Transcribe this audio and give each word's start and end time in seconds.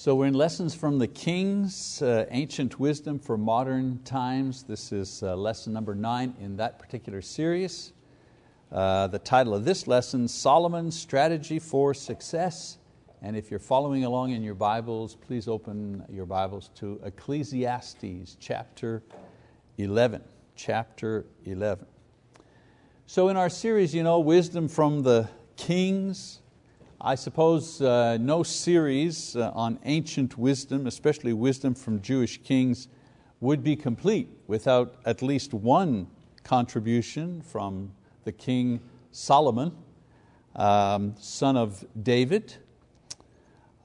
So 0.00 0.14
we're 0.14 0.28
in 0.28 0.32
Lessons 0.32 0.74
from 0.74 0.98
the 0.98 1.06
Kings, 1.06 2.00
uh, 2.00 2.24
Ancient 2.30 2.80
Wisdom 2.80 3.18
for 3.18 3.36
Modern 3.36 4.02
Times. 4.02 4.62
This 4.62 4.92
is 4.92 5.22
uh, 5.22 5.36
lesson 5.36 5.74
number 5.74 5.94
nine 5.94 6.34
in 6.40 6.56
that 6.56 6.78
particular 6.78 7.20
series. 7.20 7.92
Uh, 8.72 9.08
the 9.08 9.18
title 9.18 9.54
of 9.54 9.66
this 9.66 9.86
lesson, 9.86 10.26
Solomon's 10.26 10.98
Strategy 10.98 11.58
for 11.58 11.92
Success. 11.92 12.78
And 13.20 13.36
if 13.36 13.50
you're 13.50 13.60
following 13.60 14.06
along 14.06 14.30
in 14.30 14.42
your 14.42 14.54
Bibles, 14.54 15.16
please 15.16 15.46
open 15.46 16.02
your 16.08 16.24
Bibles 16.24 16.70
to 16.76 16.98
Ecclesiastes 17.04 18.38
chapter 18.40 19.02
11. 19.76 20.22
Chapter 20.56 21.26
11. 21.44 21.84
So 23.04 23.28
in 23.28 23.36
our 23.36 23.50
series, 23.50 23.94
you 23.94 24.02
know, 24.02 24.18
Wisdom 24.20 24.66
from 24.66 25.02
the 25.02 25.28
Kings, 25.58 26.40
I 27.02 27.14
suppose 27.14 27.80
uh, 27.80 28.18
no 28.20 28.42
series 28.42 29.34
uh, 29.34 29.52
on 29.54 29.78
ancient 29.84 30.36
wisdom, 30.36 30.86
especially 30.86 31.32
wisdom 31.32 31.74
from 31.74 32.02
Jewish 32.02 32.42
kings, 32.42 32.88
would 33.40 33.64
be 33.64 33.74
complete 33.74 34.28
without 34.48 34.96
at 35.06 35.22
least 35.22 35.54
one 35.54 36.08
contribution 36.44 37.40
from 37.40 37.92
the 38.24 38.32
king 38.32 38.80
Solomon, 39.12 39.72
um, 40.54 41.14
son 41.18 41.56
of 41.56 41.86
David. 42.02 42.56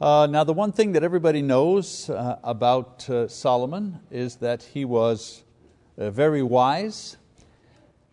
Uh, 0.01 0.27
now, 0.29 0.43
the 0.43 0.51
one 0.51 0.73
thing 0.73 0.91
that 0.91 1.03
everybody 1.03 1.41
knows 1.41 2.09
uh, 2.09 2.37
about 2.43 3.09
uh, 3.09 3.29
Solomon 3.29 3.97
is 4.11 4.35
that 4.37 4.61
he 4.61 4.83
was 4.83 5.45
uh, 5.97 6.09
very 6.09 6.43
wise, 6.43 7.15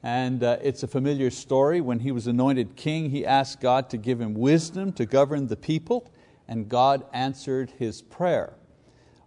and 0.02 0.42
uh, 0.42 0.56
it's 0.62 0.82
a 0.82 0.88
familiar 0.88 1.30
story. 1.30 1.80
When 1.80 2.00
he 2.00 2.10
was 2.10 2.26
anointed 2.26 2.74
king, 2.74 3.10
he 3.10 3.24
asked 3.24 3.60
God 3.60 3.88
to 3.90 3.96
give 3.96 4.20
him 4.20 4.34
wisdom 4.34 4.92
to 4.94 5.06
govern 5.06 5.46
the 5.46 5.56
people, 5.56 6.10
and 6.48 6.68
God 6.68 7.04
answered 7.12 7.70
his 7.78 8.02
prayer. 8.02 8.54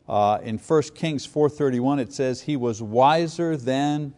Uh, 0.07 0.39
in 0.43 0.57
1 0.57 0.81
Kings 0.93 1.25
4.31 1.25 1.99
it 1.99 2.13
says, 2.13 2.41
He 2.41 2.57
was 2.57 2.81
wiser 2.81 3.55
than 3.57 4.13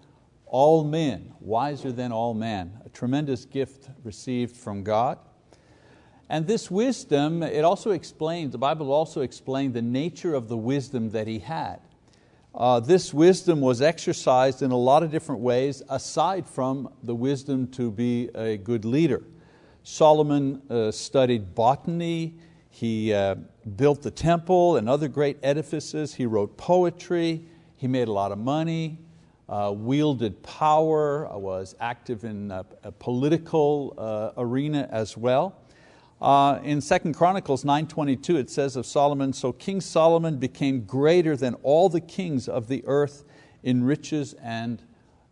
all 0.45 0.83
men, 0.83 1.33
wiser 1.39 1.91
than 1.91 2.11
all 2.11 2.33
men. 2.33 2.79
A 2.85 2.89
tremendous 2.89 3.45
gift 3.45 3.89
received 4.03 4.57
from 4.57 4.83
God. 4.83 5.19
And 6.29 6.45
this 6.45 6.69
wisdom, 6.69 7.41
it 7.41 7.63
also 7.63 7.91
explains, 7.91 8.51
the 8.51 8.57
Bible 8.57 8.91
also 8.91 9.21
explains 9.21 9.73
the 9.73 9.81
nature 9.81 10.33
of 10.33 10.49
the 10.49 10.57
wisdom 10.57 11.11
that 11.11 11.27
he 11.27 11.39
had. 11.39 11.79
Uh, 12.57 12.79
this 12.79 13.13
wisdom 13.13 13.61
was 13.61 13.83
exercised 13.83 14.63
in 14.63 14.71
a 14.71 14.75
lot 14.75 15.03
of 15.03 15.11
different 15.11 15.39
ways 15.41 15.83
aside 15.89 16.43
from 16.47 16.91
the 17.03 17.13
wisdom 17.13 17.67
to 17.67 17.91
be 17.91 18.31
a 18.33 18.57
good 18.57 18.83
leader. 18.83 19.21
Solomon 19.83 20.59
uh, 20.67 20.89
studied 20.89 21.53
botany, 21.53 22.33
he 22.71 23.13
uh, 23.13 23.35
built 23.75 24.01
the 24.01 24.09
temple 24.09 24.77
and 24.77 24.89
other 24.89 25.07
great 25.07 25.37
edifices, 25.43 26.15
he 26.15 26.25
wrote 26.25 26.57
poetry, 26.57 27.45
he 27.75 27.87
made 27.87 28.07
a 28.07 28.11
lot 28.11 28.31
of 28.31 28.39
money, 28.39 28.97
uh, 29.47 29.71
wielded 29.75 30.41
power, 30.41 31.31
uh, 31.31 31.37
was 31.37 31.75
active 31.79 32.23
in 32.23 32.49
a, 32.49 32.65
a 32.83 32.91
political 32.91 33.93
uh, 33.99 34.31
arena 34.35 34.89
as 34.91 35.15
well. 35.15 35.55
Uh, 36.19 36.59
in 36.63 36.81
2 36.81 37.13
Chronicles 37.13 37.63
9.22 37.63 38.39
it 38.39 38.49
says 38.49 38.75
of 38.75 38.85
Solomon, 38.85 39.33
so 39.33 39.51
King 39.51 39.79
Solomon 39.81 40.37
became 40.37 40.81
greater 40.81 41.35
than 41.35 41.53
all 41.61 41.89
the 41.89 42.01
kings 42.01 42.47
of 42.47 42.67
the 42.67 42.83
earth 42.87 43.23
in 43.61 43.83
riches 43.83 44.33
and, 44.41 44.81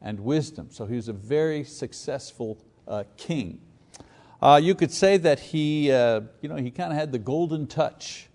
and 0.02 0.20
wisdom. 0.20 0.68
So 0.70 0.86
he 0.86 0.96
was 0.96 1.08
a 1.08 1.14
very 1.14 1.64
successful 1.64 2.60
uh, 2.88 3.04
king. 3.18 3.60
Uh, 4.42 4.60
you 4.62 4.76
could 4.76 4.92
say 4.92 5.18
that 5.18 5.40
he, 5.40 5.92
uh, 5.92 6.22
you 6.42 6.50
know, 6.50 6.56
he 6.58 6.70
kind 6.70 6.92
of 6.92 7.00
had 7.00 7.12
the 7.12 7.20
golden 7.20 7.66
touch 7.66 8.28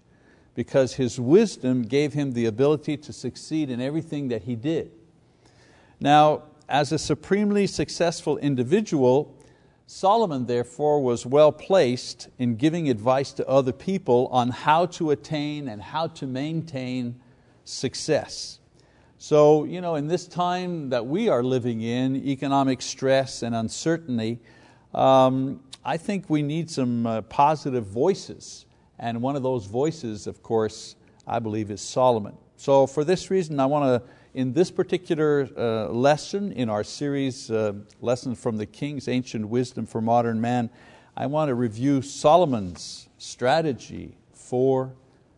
because 0.57 0.95
his 0.95 1.21
wisdom 1.21 1.83
gave 1.83 2.15
him 2.15 2.33
the 2.33 2.47
ability 2.47 2.97
to 2.97 3.13
succeed 3.13 3.71
in 3.71 3.81
everything 3.81 4.27
that 4.29 4.43
he 4.43 4.57
did. 4.57 4.91
Now, 6.01 6.45
as 6.69 6.91
a 6.91 6.99
supremely 6.99 7.69
successful 7.69 8.39
individual, 8.39 9.37
Solomon, 9.93 10.47
therefore, 10.47 11.03
was 11.03 11.27
well 11.27 11.51
placed 11.51 12.29
in 12.39 12.55
giving 12.55 12.89
advice 12.89 13.33
to 13.33 13.49
other 13.49 13.73
people 13.73 14.29
on 14.31 14.51
how 14.51 14.87
to 14.87 15.11
attain 15.11 15.67
and 15.67 15.83
how 15.83 16.07
to 16.07 16.29
maintain 16.29 17.21
success. 17.65 18.61
So, 19.19 19.65
you 19.65 19.81
know, 19.81 19.97
in 19.97 20.07
this 20.07 20.29
time 20.29 20.91
that 20.91 21.05
we 21.05 21.29
are 21.29 21.43
living 21.43 21.81
in, 21.81 22.15
economic 22.15 22.83
stress 22.83 23.43
and 23.43 23.53
uncertainty, 23.53 24.39
um, 24.95 25.61
I 25.85 25.97
think 25.97 26.31
we 26.31 26.41
need 26.41 26.71
some 26.71 27.05
uh, 27.05 27.23
positive 27.23 27.85
voices. 27.85 28.67
And 29.01 29.21
one 29.21 29.35
of 29.35 29.43
those 29.43 29.67
voices, 29.67 30.29
of 30.29 30.41
course, 30.41 30.95
I 31.27 31.41
believe 31.41 31.69
is 31.73 31.81
Solomon. 31.81 32.37
So, 32.57 32.87
for 32.87 33.03
this 33.03 33.29
reason, 33.29 33.59
I 33.59 33.67
want 33.67 33.87
to 33.87 34.09
in 34.35 34.53
this 34.53 34.71
particular 34.71 35.49
uh, 35.57 35.89
lesson 35.89 36.53
in 36.53 36.69
our 36.69 36.85
series, 36.85 37.51
uh, 37.51 37.73
Lessons 38.01 38.41
from 38.41 38.57
the 38.57 38.67
Kings, 38.67 39.09
Ancient 39.09 39.49
Wisdom 39.49 39.87
for 39.87 40.01
Modern 40.01 40.41
Man, 40.41 40.71
I 41.17 41.27
want 41.27 41.49
to 41.49 41.55
review 41.55 42.01
Solomon's 42.03 43.09
strategy 43.19 44.17
for 44.33 44.93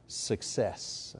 success. 0.06 1.16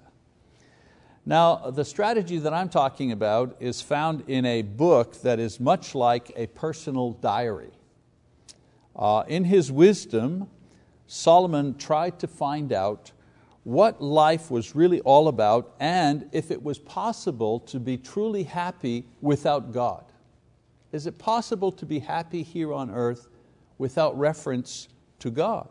Now, 1.25 1.71
the 1.71 1.85
strategy 1.85 2.39
that 2.39 2.53
I'm 2.53 2.69
talking 2.69 3.13
about 3.13 3.57
is 3.61 3.81
found 3.81 4.25
in 4.29 4.45
a 4.45 4.63
book 4.63 5.23
that 5.23 5.39
is 5.39 5.59
much 5.61 5.95
like 5.95 6.33
a 6.37 6.49
personal 6.49 7.13
diary. 7.13 7.71
Uh, 8.95 9.23
in 9.29 9.45
his 9.45 9.73
wisdom, 9.73 10.49
Solomon 11.07 11.79
tried 11.79 12.19
to 12.19 12.27
find 12.27 12.73
out 12.73 13.13
what 13.65 14.03
life 14.03 14.51
was 14.51 14.75
really 14.75 15.01
all 15.01 15.29
about 15.29 15.75
and 15.79 16.29
if 16.33 16.51
it 16.51 16.63
was 16.63 16.79
possible 16.79 17.61
to 17.61 17.79
be 17.79 17.97
truly 17.97 18.43
happy 18.43 19.05
without 19.21 19.73
God. 19.73 20.05
Is 20.91 21.07
it 21.07 21.19
possible 21.19 21.73
to 21.73 21.87
be 21.87 22.01
happy 22.01 22.43
here 22.43 22.73
on 22.73 22.91
earth 22.91 23.29
without 23.79 24.19
reference 24.19 24.89
to 25.21 25.31
God? 25.31 25.69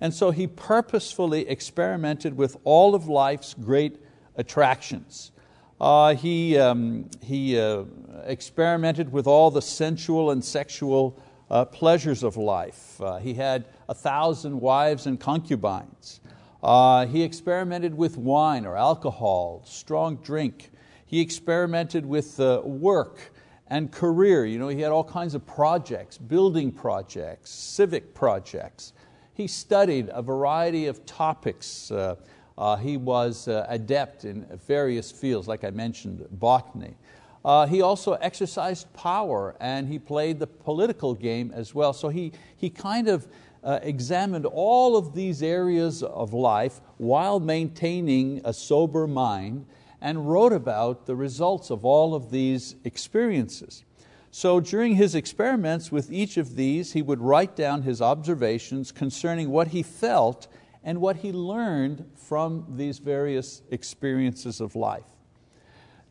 And 0.00 0.12
so 0.12 0.30
he 0.30 0.46
purposefully 0.46 1.48
experimented 1.48 2.36
with 2.36 2.56
all 2.64 2.94
of 2.94 3.06
life's 3.06 3.54
great 3.54 4.00
attractions. 4.36 5.32
Uh, 5.80 6.14
he 6.14 6.58
um, 6.58 7.08
he 7.22 7.58
uh, 7.58 7.84
experimented 8.24 9.10
with 9.10 9.26
all 9.26 9.50
the 9.50 9.62
sensual 9.62 10.30
and 10.30 10.44
sexual 10.44 11.18
uh, 11.50 11.64
pleasures 11.64 12.22
of 12.22 12.36
life. 12.36 13.00
Uh, 13.00 13.16
he 13.18 13.34
had 13.34 13.64
a 13.88 13.94
thousand 13.94 14.60
wives 14.60 15.06
and 15.06 15.18
concubines. 15.18 16.19
Uh, 16.62 17.06
he 17.06 17.22
experimented 17.22 17.94
with 17.94 18.16
wine 18.18 18.66
or 18.66 18.76
alcohol, 18.76 19.62
strong 19.64 20.16
drink. 20.16 20.70
He 21.06 21.20
experimented 21.20 22.04
with 22.04 22.38
uh, 22.38 22.60
work 22.64 23.32
and 23.68 23.90
career. 23.90 24.44
You 24.44 24.58
know, 24.58 24.68
he 24.68 24.80
had 24.80 24.92
all 24.92 25.04
kinds 25.04 25.34
of 25.34 25.46
projects, 25.46 26.18
building 26.18 26.70
projects, 26.70 27.50
civic 27.50 28.14
projects. 28.14 28.92
He 29.32 29.46
studied 29.46 30.10
a 30.12 30.20
variety 30.20 30.86
of 30.86 31.06
topics. 31.06 31.90
Uh, 31.90 32.16
uh 32.58 32.76
he 32.76 32.96
was 32.98 33.48
uh, 33.48 33.64
adept 33.68 34.24
in 34.24 34.44
various 34.66 35.10
fields, 35.10 35.48
like 35.48 35.64
I 35.64 35.70
mentioned, 35.70 36.26
botany. 36.32 36.94
Uh, 37.42 37.66
he 37.66 37.80
also 37.80 38.12
exercised 38.14 38.92
power 38.92 39.56
and 39.60 39.88
he 39.88 39.98
played 39.98 40.38
the 40.38 40.46
political 40.46 41.14
game 41.14 41.50
as 41.54 41.74
well. 41.74 41.94
So 41.94 42.10
he, 42.10 42.32
he 42.56 42.68
kind 42.68 43.08
of 43.08 43.26
examined 43.64 44.46
all 44.46 44.96
of 44.96 45.14
these 45.14 45.42
areas 45.42 46.02
of 46.02 46.32
life 46.32 46.80
while 46.98 47.40
maintaining 47.40 48.40
a 48.44 48.52
sober 48.52 49.06
mind 49.06 49.66
and 50.00 50.30
wrote 50.30 50.52
about 50.52 51.06
the 51.06 51.16
results 51.16 51.70
of 51.70 51.84
all 51.84 52.14
of 52.14 52.30
these 52.30 52.76
experiences. 52.84 53.84
So 54.30 54.60
during 54.60 54.94
his 54.94 55.14
experiments 55.14 55.90
with 55.90 56.12
each 56.12 56.36
of 56.36 56.54
these, 56.54 56.92
he 56.92 57.02
would 57.02 57.20
write 57.20 57.56
down 57.56 57.82
his 57.82 58.00
observations 58.00 58.92
concerning 58.92 59.50
what 59.50 59.68
he 59.68 59.82
felt 59.82 60.46
and 60.84 61.00
what 61.00 61.16
he 61.16 61.32
learned 61.32 62.08
from 62.14 62.64
these 62.76 62.98
various 62.98 63.62
experiences 63.70 64.60
of 64.60 64.76
life. 64.76 65.04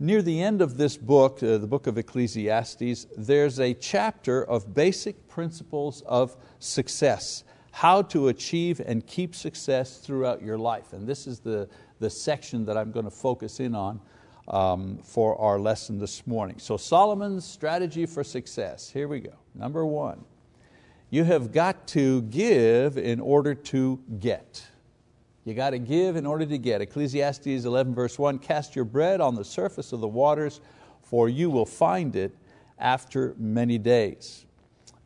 Near 0.01 0.21
the 0.21 0.41
end 0.41 0.61
of 0.61 0.77
this 0.77 0.95
book, 0.95 1.43
uh, 1.43 1.57
the 1.57 1.67
book 1.67 1.87
of 1.87 1.97
Ecclesiastes, 1.97 3.07
there's 3.17 3.59
a 3.59 3.73
chapter 3.73 4.43
of 4.43 4.73
basic 4.73 5.27
principles 5.27 6.03
of 6.03 6.37
success, 6.59 7.43
how 7.71 8.01
to 8.01 8.29
achieve 8.29 8.81
and 8.85 9.05
keep 9.05 9.35
success 9.35 9.97
throughout 9.97 10.41
your 10.41 10.57
life. 10.57 10.93
And 10.93 11.07
this 11.07 11.27
is 11.27 11.39
the, 11.39 11.69
the 11.99 12.09
section 12.09 12.65
that 12.65 12.77
I'm 12.77 12.91
going 12.91 13.05
to 13.05 13.11
focus 13.11 13.59
in 13.59 13.75
on 13.75 13.99
um, 14.47 14.99
for 15.03 15.39
our 15.39 15.59
lesson 15.59 15.99
this 15.99 16.25
morning. 16.25 16.57
So, 16.59 16.77
Solomon's 16.77 17.45
strategy 17.45 18.05
for 18.05 18.23
success. 18.23 18.89
Here 18.89 19.07
we 19.07 19.19
go. 19.19 19.33
Number 19.53 19.85
one, 19.85 20.23
you 21.09 21.23
have 21.23 21.51
got 21.51 21.87
to 21.89 22.23
give 22.23 22.97
in 22.97 23.19
order 23.19 23.53
to 23.53 23.99
get. 24.19 24.65
You 25.45 25.53
got 25.53 25.71
to 25.71 25.79
give 25.79 26.15
in 26.15 26.25
order 26.25 26.45
to 26.45 26.57
get. 26.57 26.81
Ecclesiastes 26.81 27.65
11 27.65 27.93
verse 27.95 28.19
1, 28.19 28.39
cast 28.39 28.75
your 28.75 28.85
bread 28.85 29.21
on 29.21 29.35
the 29.35 29.45
surface 29.45 29.93
of 29.93 30.01
the 30.01 30.07
waters, 30.07 30.61
for 31.01 31.29
you 31.29 31.49
will 31.49 31.65
find 31.65 32.15
it 32.15 32.35
after 32.77 33.35
many 33.37 33.77
days. 33.77 34.45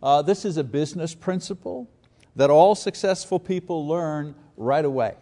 Uh, 0.01 0.21
this 0.21 0.43
is 0.43 0.57
a 0.57 0.63
business 0.63 1.15
principle 1.15 1.89
that 2.35 2.49
all 2.49 2.75
successful 2.75 3.39
people 3.39 3.87
learn 3.87 4.35
right 4.57 4.85
away. 4.85 5.15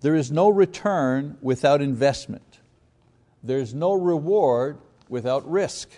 There 0.00 0.14
is 0.14 0.30
no 0.30 0.48
return 0.48 1.36
without 1.42 1.80
investment. 1.80 2.60
There's 3.42 3.74
no 3.74 3.94
reward 3.94 4.78
without 5.08 5.50
risk. 5.50 5.90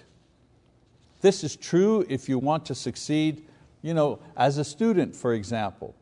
This 1.21 1.45
is 1.45 1.55
true 1.55 2.05
if 2.09 2.29
you 2.29 2.39
want 2.39 2.67
to 2.67 2.75
succeed 2.75 3.47
you 3.83 3.95
know, 3.95 4.21
as 4.37 4.59
a 4.59 4.65
student, 4.65 5.15
for 5.15 5.35
example. 5.35 5.95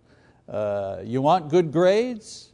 Uh, 0.48 0.98
you 1.02 1.22
want 1.22 1.48
good 1.48 1.72
grades, 1.72 2.50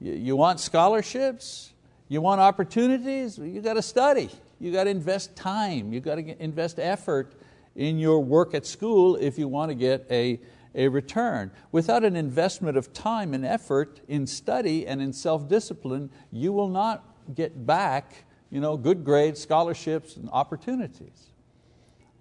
you, 0.00 0.12
you 0.12 0.36
want 0.36 0.60
scholarships, 0.60 1.72
you 2.08 2.20
want 2.20 2.40
opportunities, 2.40 3.38
you 3.38 3.60
got 3.60 3.74
to 3.74 3.82
study. 3.82 4.30
You 4.60 4.72
got 4.72 4.84
to 4.84 4.90
invest 4.90 5.36
time, 5.36 5.92
you 5.92 6.00
got 6.00 6.14
to 6.14 6.42
invest 6.42 6.78
effort 6.78 7.34
in 7.74 7.98
your 7.98 8.20
work 8.20 8.54
at 8.54 8.64
school 8.64 9.16
if 9.16 9.38
you 9.38 9.48
want 9.48 9.70
to 9.70 9.74
get 9.74 10.06
a, 10.10 10.40
a 10.76 10.86
return. 10.88 11.50
Without 11.72 12.04
an 12.04 12.14
investment 12.14 12.76
of 12.76 12.92
time 12.92 13.34
and 13.34 13.44
effort 13.44 14.00
in 14.06 14.26
study 14.26 14.86
and 14.86 15.02
in 15.02 15.12
self-discipline, 15.12 16.10
you 16.30 16.52
will 16.52 16.68
not 16.68 17.04
get 17.34 17.66
back 17.66 18.26
you 18.50 18.60
know, 18.60 18.76
good 18.76 19.04
grades, 19.04 19.40
scholarships, 19.40 20.16
and 20.16 20.28
opportunities. 20.30 21.30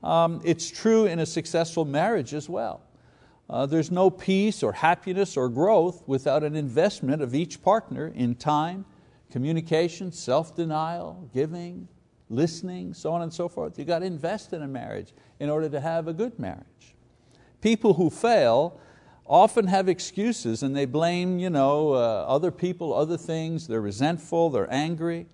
Um, 0.04 0.42
it's 0.44 0.69
true 0.69 1.06
in 1.06 1.19
a 1.19 1.25
successful 1.25 1.86
marriage 1.86 2.34
as 2.34 2.50
well. 2.50 2.81
Uh, 3.50 3.66
there's 3.66 3.92
no 3.92 4.10
peace 4.10 4.63
or 4.63 4.72
happiness 4.72 5.38
or 5.38 5.50
growth 5.50 6.04
without 6.08 6.44
an 6.44 6.56
investment 6.56 7.22
of 7.22 7.36
each 7.36 7.62
partner 7.62 8.12
in 8.16 8.34
time, 8.36 8.86
communication, 9.31 10.12
self-denial, 10.12 11.30
giving, 11.34 11.88
listening, 12.30 12.94
so 12.94 13.13
on 13.13 13.22
and 13.22 13.31
so 13.31 13.48
forth. 13.48 13.78
You've 13.78 13.88
got 13.88 14.00
to 14.00 14.06
invest 14.06 14.54
in 14.54 14.63
a 14.63 14.68
marriage 14.68 15.13
in 15.40 15.50
order 15.50 15.69
to 15.69 15.80
have 15.80 16.08
a 16.08 16.13
good 16.13 16.40
marriage. 16.40 16.94
People 17.65 17.95
who 17.95 18.12
fail 18.12 18.79
often 19.25 19.65
have 19.65 19.89
excuses 19.89 20.62
and 20.62 20.75
they 20.75 20.85
blame 20.85 21.39
you 21.39 21.50
know, 21.50 21.94
uh, 21.94 22.23
other 22.27 22.51
people, 22.51 22.94
other 22.94 23.17
things, 23.17 23.65
they're 23.65 23.81
resentful, 23.81 24.51
they're 24.51 24.71
angry. 24.71 25.25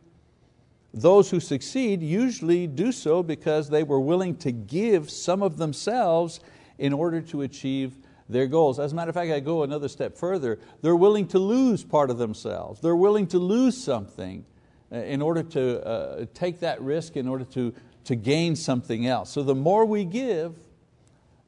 Those 0.93 1.29
who 1.29 1.41
succeed 1.41 2.01
usually 2.01 2.67
do 2.67 2.93
so 2.93 3.21
because 3.21 3.69
they 3.69 3.83
were 3.83 3.99
willing 3.99 4.37
to 4.37 4.53
give 4.53 5.09
some 5.11 5.43
of 5.43 5.57
themselves 5.57 6.39
in 6.77 6.93
order 6.93 7.19
to 7.19 7.41
achieve 7.41 7.97
their 8.29 8.47
goals. 8.47 8.79
As 8.79 8.93
a 8.93 8.95
matter 8.95 9.09
of 9.09 9.15
fact, 9.15 9.29
I 9.29 9.41
go 9.41 9.63
another 9.63 9.89
step 9.89 10.17
further. 10.17 10.57
They're 10.81 10.95
willing 10.95 11.27
to 11.27 11.39
lose 11.39 11.83
part 11.83 12.09
of 12.09 12.17
themselves. 12.17 12.79
They're 12.79 12.95
willing 12.95 13.27
to 13.27 13.39
lose 13.39 13.75
something 13.75 14.45
uh, 14.89 14.99
in 14.99 15.21
order 15.21 15.43
to 15.43 15.85
uh, 15.85 16.25
take 16.33 16.61
that 16.61 16.81
risk, 16.81 17.17
in 17.17 17.27
order 17.27 17.43
to, 17.43 17.73
to 18.05 18.15
gain 18.15 18.55
something 18.55 19.05
else. 19.05 19.31
So 19.31 19.43
the 19.43 19.53
more 19.53 19.83
we 19.83 20.05
give, 20.05 20.55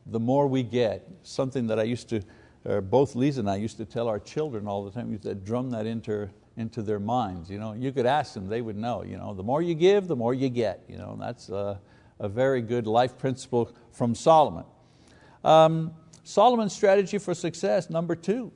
the 0.06 0.20
more 0.20 0.48
we 0.48 0.64
get. 0.64 1.08
Something 1.24 1.68
that 1.68 1.80
I 1.80 1.84
used 1.84 2.10
to, 2.10 2.22
uh, 2.66 2.82
both 2.82 3.16
Lisa 3.16 3.40
and 3.40 3.50
I 3.50 3.56
used 3.56 3.78
to 3.78 3.86
tell 3.86 4.08
our 4.08 4.20
children 4.20 4.68
all 4.68 4.84
the 4.84 4.92
time, 4.92 5.12
used 5.12 5.24
to 5.24 5.36
drum 5.36 5.70
that 5.72 5.86
into, 5.86 6.30
into 6.58 6.82
their 6.82 7.00
minds. 7.00 7.50
You, 7.50 7.60
know, 7.60 7.74
you 7.74 7.92
could 7.92 8.06
ask 8.06 8.34
them, 8.34 8.48
they 8.48 8.62
would 8.62 8.78
know. 8.78 9.04
You 9.04 9.18
know, 9.18 9.34
the 9.34 9.44
more 9.44 9.62
you 9.62 9.76
give, 9.76 10.08
the 10.08 10.16
more 10.16 10.34
you 10.34 10.50
get. 10.50 10.84
You 10.88 10.98
know, 10.98 11.18
that's 11.20 11.50
a, 11.50 11.80
a 12.20 12.30
very 12.30 12.62
good 12.62 12.88
life 12.88 13.18
principle 13.18 13.72
from 13.92 14.16
Solomon. 14.16 14.66
Um, 15.44 15.94
Solomon's 16.24 16.74
strategy 16.74 17.18
for 17.18 17.34
success, 17.34 17.90
number 17.90 18.16
two, 18.16 18.52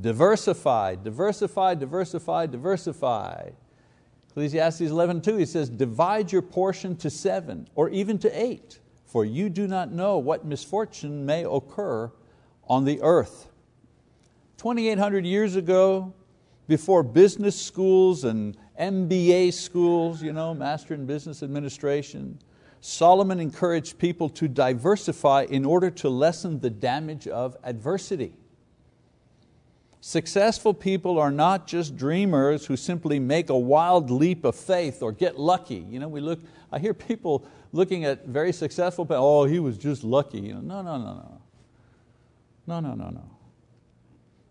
diversify, 0.00 0.94
diversify, 0.96 1.74
diversify, 1.74 2.46
diversify. 2.46 3.50
Ecclesiastes 4.30 4.82
11:2, 4.82 5.38
he 5.38 5.44
says, 5.44 5.68
divide 5.68 6.32
your 6.32 6.42
portion 6.42 6.96
to 6.96 7.10
seven 7.10 7.68
or 7.74 7.90
even 7.90 8.16
to 8.18 8.30
eight, 8.40 8.78
for 9.10 9.24
you 9.24 9.48
do 9.48 9.66
not 9.66 9.90
know 9.90 10.18
what 10.18 10.44
misfortune 10.44 11.26
may 11.26 11.44
occur 11.44 12.12
on 12.68 12.84
the 12.84 13.02
earth. 13.02 13.48
2,800 14.58 15.26
years 15.26 15.56
ago, 15.56 16.14
before 16.68 17.02
business 17.02 17.60
schools 17.60 18.22
and 18.22 18.56
MBA 18.78 19.52
schools, 19.52 20.22
you 20.22 20.32
know, 20.32 20.54
Master 20.54 20.94
in 20.94 21.06
Business 21.06 21.42
Administration, 21.42 22.38
Solomon 22.80 23.40
encouraged 23.40 23.98
people 23.98 24.28
to 24.28 24.46
diversify 24.46 25.44
in 25.50 25.64
order 25.64 25.90
to 25.90 26.08
lessen 26.08 26.60
the 26.60 26.70
damage 26.70 27.26
of 27.26 27.56
adversity. 27.64 28.32
Successful 30.00 30.72
people 30.72 31.18
are 31.18 31.32
not 31.32 31.66
just 31.66 31.96
dreamers 31.96 32.64
who 32.64 32.76
simply 32.76 33.18
make 33.18 33.50
a 33.50 33.58
wild 33.58 34.08
leap 34.08 34.44
of 34.44 34.54
faith 34.54 35.02
or 35.02 35.10
get 35.10 35.38
lucky. 35.38 35.84
You 35.90 35.98
know, 35.98 36.08
we 36.08 36.20
look, 36.20 36.38
I 36.70 36.78
hear 36.78 36.94
people 36.94 37.44
looking 37.72 38.04
at 38.04 38.26
very 38.26 38.52
successful 38.52 39.04
people, 39.04 39.16
oh, 39.24 39.44
he 39.44 39.58
was 39.58 39.78
just 39.78 40.04
lucky. 40.04 40.52
No, 40.52 40.60
no, 40.60 40.82
no, 40.82 40.98
no. 40.98 41.40
No, 42.66 42.80
no, 42.80 42.94
no, 42.94 43.10
no. 43.10 43.30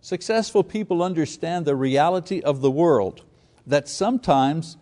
Successful 0.02 0.64
people 0.64 1.04
understand 1.04 1.66
the 1.66 1.76
reality 1.76 2.42
of 2.42 2.62
the 2.62 2.72
world, 2.72 3.24
that 3.68 3.88
sometimes, 3.88 4.78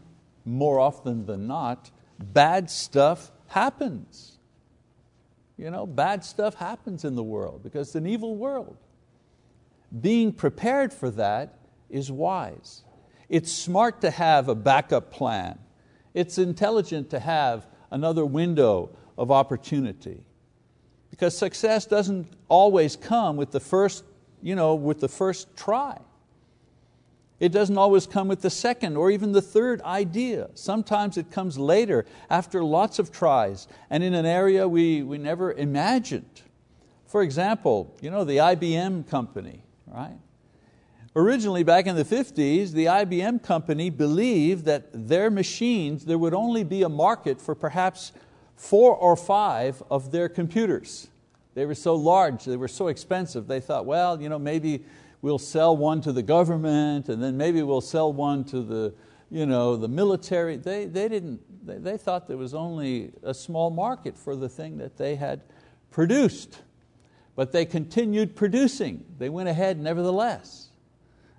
more 0.46 0.80
often 0.80 1.26
than 1.26 1.48
not, 1.48 1.92
bad 2.20 2.70
stuff 2.70 3.32
happens. 3.48 4.38
You 5.58 5.72
know, 5.72 5.86
bad 5.86 6.24
stuff 6.24 6.56
happens 6.56 7.04
in 7.04 7.16
the 7.16 7.24
world 7.24 7.64
because 7.64 7.90
it's 7.90 7.96
an 7.96 8.08
evil 8.08 8.36
world. 8.36 8.78
Being 10.02 10.32
prepared 10.32 10.94
for 10.94 11.10
that 11.12 11.58
is 11.90 12.12
wise. 12.12 12.84
It's 13.28 13.52
smart 13.52 14.02
to 14.02 14.12
have 14.12 14.50
a 14.50 14.56
backup 14.56 15.12
plan. 15.12 15.58
It's 16.14 16.38
intelligent 16.38 17.10
to 17.10 17.20
have 17.20 17.66
another 17.92 18.26
window 18.26 18.90
of 19.18 19.32
opportunity. 19.32 20.24
Because 21.10 21.38
success 21.38 21.86
doesn't 21.86 22.28
always 22.50 22.96
come 22.96 23.38
with 23.38 23.52
the 23.52 23.60
first, 23.60 24.04
you 24.42 24.56
know, 24.56 24.76
with 24.76 25.00
the 25.00 25.08
first 25.08 25.56
try. 25.56 26.00
It 27.40 27.52
doesn't 27.52 27.78
always 27.78 28.08
come 28.08 28.28
with 28.28 28.42
the 28.42 28.50
second 28.50 28.98
or 28.98 29.12
even 29.12 29.32
the 29.32 29.42
third 29.42 29.82
idea. 29.84 30.50
Sometimes 30.56 31.18
it 31.18 31.30
comes 31.32 31.58
later 31.58 32.06
after 32.30 32.64
lots 32.64 32.98
of 32.98 33.12
tries 33.12 33.68
and 33.90 34.04
in 34.04 34.16
an 34.16 34.26
area 34.26 34.68
we, 34.68 35.04
we 35.04 35.18
never 35.20 35.54
imagined. 35.54 36.42
For 37.06 37.22
example, 37.22 37.96
you 38.02 38.10
know, 38.10 38.24
the 38.24 38.38
IBM 38.38 39.08
company 39.08 39.64
right? 39.88 40.18
Originally, 41.18 41.64
back 41.64 41.88
in 41.88 41.96
the 41.96 42.06
50s, 42.06 42.74
the 42.74 42.86
IBM 42.86 43.42
company 43.42 43.90
believed 43.90 44.66
that 44.66 44.88
their 44.94 45.32
machines, 45.32 46.06
there 46.06 46.20
would 46.20 46.36
only 46.36 46.64
be 46.64 46.84
a 46.84 46.90
market 46.90 47.42
for 47.42 47.56
perhaps 47.56 48.12
four 48.56 48.96
or 48.96 49.16
five 49.16 49.82
of 49.90 50.12
their 50.12 50.30
computers. 50.30 51.08
They 51.56 51.66
were 51.66 51.74
so 51.74 51.96
large, 51.96 52.46
they 52.46 52.56
were 52.56 52.68
so 52.68 52.88
expensive, 52.88 53.48
they 53.48 53.60
thought, 53.60 53.88
well, 53.88 54.22
you 54.22 54.30
know, 54.30 54.38
maybe 54.38 54.86
we'll 55.24 55.40
sell 55.40 55.76
one 55.76 56.02
to 56.02 56.12
the 56.12 56.22
government, 56.22 57.10
and 57.10 57.24
then 57.24 57.36
maybe 57.36 57.64
we'll 57.64 57.82
sell 57.82 58.14
one 58.14 58.44
to 58.44 58.62
the, 58.62 58.94
you 59.32 59.48
know, 59.48 59.76
the 59.76 59.88
military. 59.88 60.56
They, 60.58 60.86
they, 60.86 61.10
didn't, 61.10 61.42
they, 61.66 61.80
they 61.80 61.98
thought 61.98 62.28
there 62.28 62.38
was 62.38 62.54
only 62.54 63.12
a 63.24 63.34
small 63.34 63.72
market 63.72 64.16
for 64.16 64.36
the 64.36 64.50
thing 64.50 64.78
that 64.78 64.98
they 64.98 65.16
had 65.16 65.42
produced 65.90 66.62
but 67.36 67.52
they 67.52 67.66
continued 67.66 68.36
producing. 68.36 69.06
They 69.20 69.30
went 69.30 69.48
ahead 69.48 69.80
nevertheless. 69.80 70.67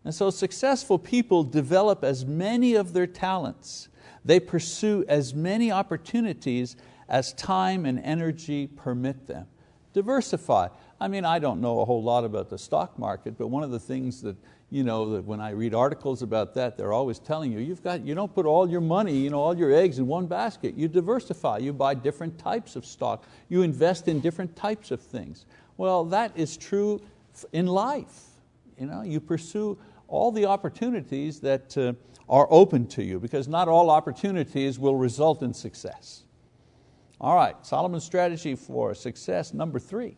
And 0.05 0.14
so 0.14 0.31
successful 0.31 0.99
people 0.99 1.43
develop 1.43 2.05
as 2.05 2.25
many 2.25 2.75
of 2.75 2.93
their 2.93 3.07
talents. 3.07 3.88
They 4.25 4.40
pursue 4.40 5.05
as 5.09 5.35
many 5.35 5.71
opportunities 5.71 6.76
as 7.09 7.33
time 7.35 7.87
and 7.87 7.99
energy 8.00 8.67
permit 8.67 9.26
them. 9.26 9.47
Diversify. 9.93 10.69
I 11.00 11.09
mean, 11.09 11.25
I 11.25 11.38
don't 11.38 11.61
know 11.61 11.81
a 11.81 11.85
whole 11.85 12.02
lot 12.02 12.25
about 12.25 12.50
the 12.50 12.59
stock 12.59 12.99
market, 12.99 13.38
but 13.38 13.49
one 13.49 13.62
of 13.62 13.71
the 13.71 13.78
things 13.81 14.21
that, 14.23 14.37
you 14.71 14.85
know, 14.85 15.11
that 15.12 15.25
when 15.25 15.40
I 15.40 15.50
read 15.50 15.75
articles 15.75 16.23
about 16.23 16.55
that, 16.55 16.76
they're 16.76 16.93
always 16.93 17.19
telling 17.19 17.52
you, 17.52 17.59
you've 17.59 17.83
got, 17.83 18.05
you 18.05 18.14
don't 18.14 18.33
put 18.35 18.45
all 18.45 18.69
your 18.69 18.81
money, 18.81 19.17
you 19.17 19.31
know, 19.31 19.40
all 19.40 19.57
your 19.57 19.73
eggs 19.73 19.99
in 19.99 20.07
one 20.07 20.26
basket. 20.26 20.75
You 20.76 20.88
diversify, 20.88 21.59
you 21.59 21.73
buy 21.73 21.95
different 21.95 22.38
types 22.38 22.76
of 22.76 22.85
stock, 22.85 23.25
you 23.49 23.62
invest 23.62 24.09
in 24.09 24.21
different 24.21 24.55
types 24.57 24.90
of 24.90 25.00
things. 25.00 25.47
Well, 25.76 26.05
that 26.07 26.33
is 26.37 26.57
true 26.57 27.00
in 27.52 27.67
life. 27.67 28.25
You, 28.78 28.87
know, 28.87 29.02
you 29.02 29.20
pursue 29.20 29.78
all 30.06 30.32
the 30.32 30.47
opportunities 30.47 31.40
that 31.40 31.76
uh, 31.76 31.92
are 32.28 32.47
open 32.50 32.87
to 32.88 33.02
you 33.02 33.18
because 33.18 33.49
not 33.49 33.68
all 33.68 33.90
opportunities 33.90 34.78
will 34.78 34.97
result 34.97 35.42
in 35.42 35.52
success. 35.52 36.25
All 37.20 37.35
right, 37.35 37.54
Solomon's 37.66 38.04
strategy 38.04 38.54
for 38.54 38.94
success 38.94 39.52
number 39.52 39.78
three. 39.78 40.16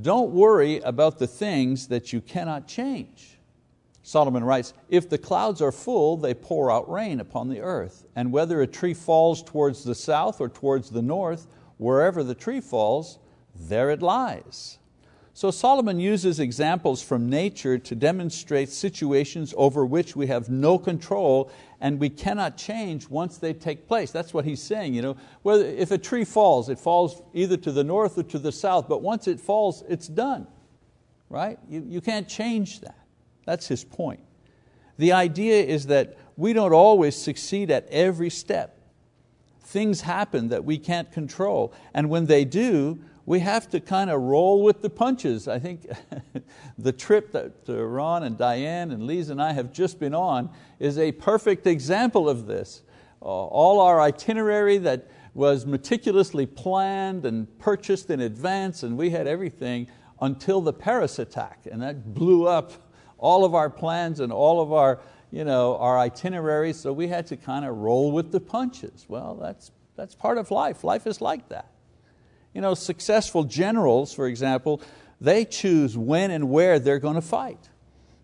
Don't 0.00 0.30
worry 0.30 0.78
about 0.80 1.18
the 1.18 1.26
things 1.26 1.88
that 1.88 2.12
you 2.12 2.20
cannot 2.20 2.66
change. 2.66 3.38
Solomon 4.02 4.42
writes, 4.42 4.74
if 4.88 5.08
the 5.08 5.18
clouds 5.18 5.62
are 5.62 5.72
full, 5.72 6.16
they 6.16 6.34
pour 6.34 6.70
out 6.70 6.90
rain 6.90 7.20
upon 7.20 7.48
the 7.48 7.60
earth. 7.60 8.04
And 8.16 8.32
whether 8.32 8.60
a 8.60 8.66
tree 8.66 8.94
falls 8.94 9.42
towards 9.42 9.84
the 9.84 9.94
south 9.94 10.40
or 10.40 10.48
towards 10.48 10.90
the 10.90 11.02
north, 11.02 11.46
wherever 11.78 12.24
the 12.24 12.34
tree 12.34 12.60
falls, 12.60 13.18
there 13.54 13.90
it 13.90 14.02
lies. 14.02 14.78
So 15.34 15.50
Solomon 15.50 15.98
uses 15.98 16.40
examples 16.40 17.02
from 17.02 17.30
nature 17.30 17.78
to 17.78 17.94
demonstrate 17.94 18.68
situations 18.68 19.54
over 19.56 19.86
which 19.86 20.14
we 20.14 20.26
have 20.26 20.50
no 20.50 20.78
control 20.78 21.50
and 21.80 21.98
we 21.98 22.10
cannot 22.10 22.58
change 22.58 23.08
once 23.08 23.38
they 23.38 23.54
take 23.54 23.88
place. 23.88 24.10
That's 24.10 24.34
what 24.34 24.44
he's 24.44 24.62
saying. 24.62 24.94
You 24.94 25.02
know, 25.02 25.16
whether, 25.42 25.64
if 25.64 25.90
a 25.90 25.98
tree 25.98 26.24
falls, 26.24 26.68
it 26.68 26.78
falls 26.78 27.22
either 27.32 27.56
to 27.56 27.72
the 27.72 27.82
north 27.82 28.18
or 28.18 28.22
to 28.24 28.38
the 28.38 28.52
south, 28.52 28.88
but 28.88 29.02
once 29.02 29.26
it 29.26 29.40
falls, 29.40 29.82
it's 29.88 30.06
done. 30.06 30.46
Right? 31.30 31.58
You, 31.68 31.84
you 31.88 32.00
can't 32.02 32.28
change 32.28 32.80
that. 32.80 32.98
That's 33.46 33.66
his 33.66 33.84
point. 33.84 34.20
The 34.98 35.12
idea 35.12 35.64
is 35.64 35.86
that 35.86 36.18
we 36.36 36.52
don't 36.52 36.74
always 36.74 37.16
succeed 37.16 37.70
at 37.70 37.88
every 37.88 38.30
step. 38.30 38.78
Things 39.62 40.02
happen 40.02 40.48
that 40.48 40.64
we 40.64 40.76
can't 40.76 41.10
control, 41.10 41.72
and 41.94 42.10
when 42.10 42.26
they 42.26 42.44
do, 42.44 43.00
we 43.24 43.40
have 43.40 43.68
to 43.70 43.80
kind 43.80 44.10
of 44.10 44.20
roll 44.20 44.62
with 44.62 44.82
the 44.82 44.90
punches. 44.90 45.46
I 45.46 45.58
think 45.58 45.86
the 46.78 46.92
trip 46.92 47.32
that 47.32 47.52
Ron 47.68 48.24
and 48.24 48.36
Diane 48.36 48.90
and 48.90 49.06
Lisa 49.06 49.32
and 49.32 49.42
I 49.42 49.52
have 49.52 49.72
just 49.72 50.00
been 50.00 50.14
on 50.14 50.50
is 50.78 50.98
a 50.98 51.12
perfect 51.12 51.66
example 51.66 52.28
of 52.28 52.46
this. 52.46 52.82
Uh, 53.20 53.26
all 53.26 53.80
our 53.80 54.00
itinerary 54.00 54.78
that 54.78 55.08
was 55.34 55.64
meticulously 55.64 56.44
planned 56.44 57.24
and 57.24 57.58
purchased 57.58 58.10
in 58.10 58.20
advance, 58.20 58.82
and 58.82 58.98
we 58.98 59.10
had 59.10 59.26
everything 59.26 59.86
until 60.20 60.60
the 60.60 60.72
Paris 60.72 61.18
attack, 61.18 61.60
and 61.70 61.80
that 61.82 62.14
blew 62.14 62.46
up 62.46 62.72
all 63.18 63.44
of 63.44 63.54
our 63.54 63.70
plans 63.70 64.20
and 64.20 64.32
all 64.32 64.60
of 64.60 64.72
our, 64.72 65.00
you 65.30 65.44
know, 65.44 65.76
our 65.78 65.98
itineraries, 65.98 66.78
so 66.78 66.92
we 66.92 67.08
had 67.08 67.26
to 67.28 67.36
kind 67.36 67.64
of 67.64 67.76
roll 67.76 68.10
with 68.12 68.32
the 68.32 68.40
punches. 68.40 69.06
Well, 69.08 69.36
that's, 69.40 69.70
that's 69.96 70.14
part 70.14 70.36
of 70.36 70.50
life. 70.50 70.84
Life 70.84 71.06
is 71.06 71.20
like 71.20 71.48
that. 71.48 71.71
You 72.54 72.60
know, 72.60 72.74
successful 72.74 73.44
generals, 73.44 74.12
for 74.12 74.26
example, 74.26 74.82
they 75.20 75.44
choose 75.44 75.96
when 75.96 76.30
and 76.30 76.50
where 76.50 76.78
they're 76.78 76.98
going 76.98 77.14
to 77.14 77.22
fight. 77.22 77.68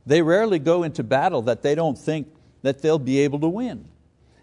They 0.07 0.23
rarely 0.23 0.59
go 0.59 0.83
into 0.83 1.03
battle 1.03 1.43
that 1.43 1.63
they 1.63 1.75
don't 1.75 1.99
think 1.99 2.29
that 2.63 2.83
they'll 2.83 2.99
be 2.99 3.21
able 3.21 3.41
to 3.41 3.49
win. 3.49 3.87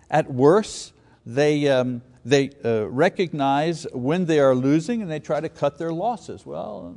At 0.09 0.31
worst, 0.31 0.93
they, 1.25 1.67
um, 1.67 2.01
they 2.23 2.51
uh, 2.63 2.85
recognize 2.85 3.85
when 3.91 4.25
they 4.25 4.39
are 4.39 4.55
losing 4.55 5.01
and 5.01 5.11
they 5.11 5.19
try 5.19 5.39
to 5.39 5.49
cut 5.49 5.77
their 5.77 5.91
losses. 5.91 6.45
Well, 6.45 6.95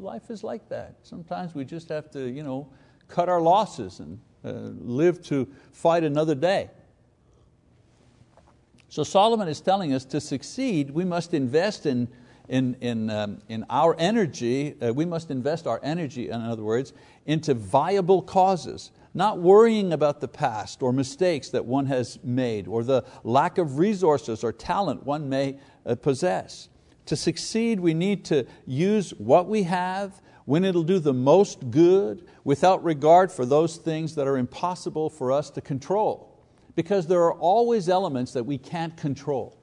life 0.00 0.30
is 0.30 0.44
like 0.44 0.68
that. 0.68 0.96
Sometimes 1.02 1.54
we 1.54 1.64
just 1.64 1.88
have 1.88 2.10
to 2.10 2.28
you 2.28 2.42
know, 2.42 2.68
cut 3.08 3.28
our 3.28 3.40
losses 3.40 4.00
and 4.00 4.20
uh, 4.44 4.50
live 4.50 5.22
to 5.22 5.48
fight 5.72 6.04
another 6.04 6.34
day. 6.34 6.70
So 8.88 9.04
Solomon 9.04 9.48
is 9.48 9.60
telling 9.60 9.92
us 9.92 10.04
to 10.06 10.20
succeed, 10.20 10.90
we 10.90 11.04
must 11.04 11.34
invest 11.34 11.86
in 11.86 12.08
in, 12.48 12.76
in, 12.80 13.10
um, 13.10 13.40
in 13.48 13.64
our 13.68 13.94
energy, 13.98 14.74
uh, 14.80 14.92
we 14.92 15.04
must 15.04 15.30
invest 15.30 15.66
our 15.66 15.80
energy, 15.82 16.30
in 16.30 16.40
other 16.40 16.62
words, 16.62 16.92
into 17.26 17.54
viable 17.54 18.22
causes, 18.22 18.90
not 19.14 19.38
worrying 19.38 19.92
about 19.92 20.20
the 20.20 20.28
past 20.28 20.82
or 20.82 20.92
mistakes 20.92 21.50
that 21.50 21.64
one 21.64 21.86
has 21.86 22.18
made 22.22 22.66
or 22.66 22.82
the 22.82 23.04
lack 23.24 23.58
of 23.58 23.78
resources 23.78 24.42
or 24.42 24.52
talent 24.52 25.04
one 25.04 25.28
may 25.28 25.58
uh, 25.84 25.94
possess. 25.94 26.68
To 27.06 27.16
succeed, 27.16 27.80
we 27.80 27.94
need 27.94 28.24
to 28.26 28.46
use 28.66 29.10
what 29.12 29.48
we 29.48 29.64
have 29.64 30.20
when 30.44 30.64
it'll 30.64 30.82
do 30.82 30.98
the 30.98 31.12
most 31.12 31.70
good 31.70 32.26
without 32.44 32.82
regard 32.82 33.30
for 33.30 33.44
those 33.44 33.76
things 33.76 34.14
that 34.14 34.26
are 34.26 34.38
impossible 34.38 35.10
for 35.10 35.30
us 35.30 35.50
to 35.50 35.60
control. 35.60 36.34
Because 36.74 37.06
there 37.06 37.22
are 37.22 37.34
always 37.34 37.88
elements 37.88 38.32
that 38.32 38.44
we 38.44 38.56
can't 38.56 38.96
control. 38.96 39.57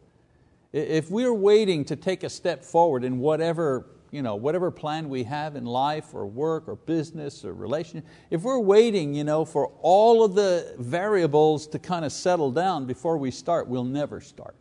If 0.76 1.10
we're 1.10 1.34
waiting 1.34 1.86
to 1.86 1.96
take 1.96 2.24
a 2.24 2.30
step 2.30 2.62
forward 2.62 3.06
in 3.06 3.18
whatever, 3.20 3.86
you 4.12 4.22
know, 4.22 4.36
whatever 4.36 4.72
plan 4.72 5.08
we 5.08 5.24
have 5.24 5.56
in 5.56 5.64
life 5.64 6.14
or 6.14 6.26
work 6.26 6.68
or 6.68 6.76
business 6.76 7.46
or 7.46 7.54
relationship, 7.54 8.06
if 8.30 8.42
we're 8.42 8.60
waiting 8.60 9.14
you 9.16 9.24
know, 9.24 9.46
for 9.46 9.72
all 9.82 10.22
of 10.22 10.36
the 10.36 10.76
variables 10.78 11.66
to 11.68 11.80
kind 11.80 12.04
of 12.04 12.12
settle 12.12 12.52
down 12.52 12.86
before 12.86 13.18
we 13.18 13.32
start, 13.32 13.70
we'll 13.70 13.86
never 13.86 14.20
start. 14.20 14.54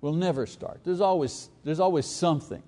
We'll 0.00 0.14
never 0.14 0.46
start. 0.46 0.80
There's 0.82 1.02
always, 1.02 1.50
there's 1.62 1.80
always 1.80 2.06
something. 2.06 2.62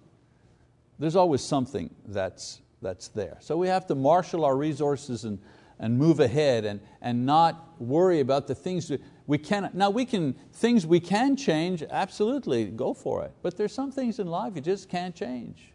There's 0.98 1.16
always 1.16 1.40
something 1.40 1.88
that's, 2.06 2.60
that's 2.82 3.08
there. 3.08 3.38
So 3.40 3.56
we 3.56 3.68
have 3.68 3.86
to 3.86 3.94
marshal 3.94 4.44
our 4.44 4.54
resources 4.54 5.24
and, 5.24 5.38
and 5.78 5.96
move 5.96 6.20
ahead 6.20 6.66
and, 6.66 6.78
and 7.00 7.24
not 7.24 7.80
worry 7.80 8.20
about 8.20 8.48
the 8.48 8.54
things 8.54 8.88
that 8.88 9.00
we 9.26 9.38
cannot. 9.38 9.74
Now 9.74 9.90
we 9.90 10.04
can, 10.04 10.34
things 10.52 10.86
we 10.86 11.00
can 11.00 11.36
change, 11.36 11.82
absolutely, 11.90 12.66
go 12.66 12.92
for 12.94 13.24
it. 13.24 13.32
But 13.42 13.56
there's 13.56 13.72
some 13.72 13.92
things 13.92 14.18
in 14.18 14.26
life 14.26 14.54
you 14.54 14.60
just 14.60 14.88
can't 14.88 15.14
change. 15.14 15.72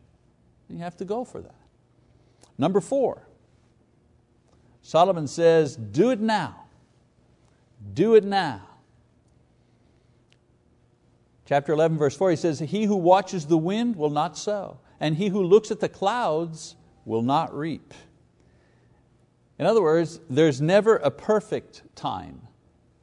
You 0.69 0.79
have 0.79 0.97
to 0.97 1.05
go 1.05 1.23
for 1.23 1.41
that. 1.41 1.55
Number 2.57 2.81
four, 2.81 3.27
Solomon 4.81 5.27
says, 5.27 5.75
do 5.75 6.11
it 6.11 6.19
now. 6.19 6.65
Do 7.93 8.15
it 8.15 8.23
now. 8.23 8.61
Chapter 11.45 11.71
11, 11.71 11.97
verse 11.97 12.17
4, 12.17 12.31
he 12.31 12.35
says, 12.35 12.59
He 12.59 12.83
who 12.83 12.97
watches 12.97 13.45
the 13.45 13.57
wind 13.57 13.95
will 13.95 14.09
not 14.09 14.37
sow, 14.37 14.79
and 14.99 15.15
he 15.15 15.29
who 15.29 15.41
looks 15.43 15.71
at 15.71 15.79
the 15.79 15.87
clouds 15.87 16.75
will 17.05 17.21
not 17.21 17.55
reap. 17.55 17.93
In 19.57 19.65
other 19.65 19.81
words, 19.81 20.19
there's 20.29 20.59
never 20.59 20.97
a 20.97 21.09
perfect 21.09 21.83
time 21.95 22.41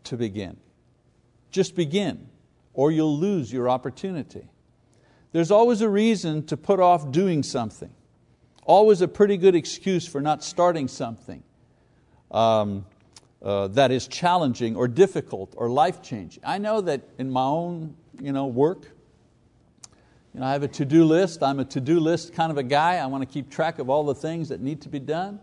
to 0.05 0.17
begin. 0.17 0.57
Just 1.51 1.75
begin, 1.75 2.29
or 2.73 2.91
you'll 2.91 3.19
lose 3.19 3.53
your 3.53 3.69
opportunity. 3.69 4.49
There's 5.33 5.51
always 5.51 5.81
a 5.81 5.89
reason 5.89 6.47
to 6.47 6.57
put 6.57 6.81
off 6.81 7.11
doing 7.11 7.43
something, 7.43 7.91
always 8.65 9.01
a 9.01 9.09
pretty 9.09 9.37
good 9.37 9.55
excuse 9.55 10.07
for 10.07 10.21
not 10.21 10.45
starting 10.45 10.89
something 10.89 11.43
um, 12.31 12.87
uh, 13.43 13.69
that 13.69 13.91
is 13.91 14.07
challenging 14.07 14.77
or 14.77 14.89
difficult 14.89 15.55
or 15.57 15.69
life 15.69 16.03
changing. 16.03 16.43
I 16.47 16.59
know 16.59 16.81
that 16.83 17.03
in 17.19 17.31
my 17.31 17.45
own 17.45 17.97
you 18.21 18.33
know, 18.33 18.47
work, 18.47 18.91
you 20.33 20.41
know, 20.41 20.47
I 20.47 20.53
have 20.53 20.63
a 20.63 20.69
to 20.69 20.85
do 20.85 21.05
list. 21.05 21.43
I'm 21.43 21.61
a 21.61 21.65
to 21.67 21.81
do 21.81 22.01
list 22.01 22.35
kind 22.35 22.51
of 22.51 22.59
a 22.59 22.63
guy. 22.63 22.97
I 22.97 23.07
want 23.07 23.23
to 23.23 23.33
keep 23.33 23.51
track 23.51 23.79
of 23.79 23.89
all 23.89 24.05
the 24.05 24.15
things 24.15 24.49
that 24.49 24.61
need 24.61 24.83
to 24.83 24.89
be 24.89 24.99
done 24.99 25.39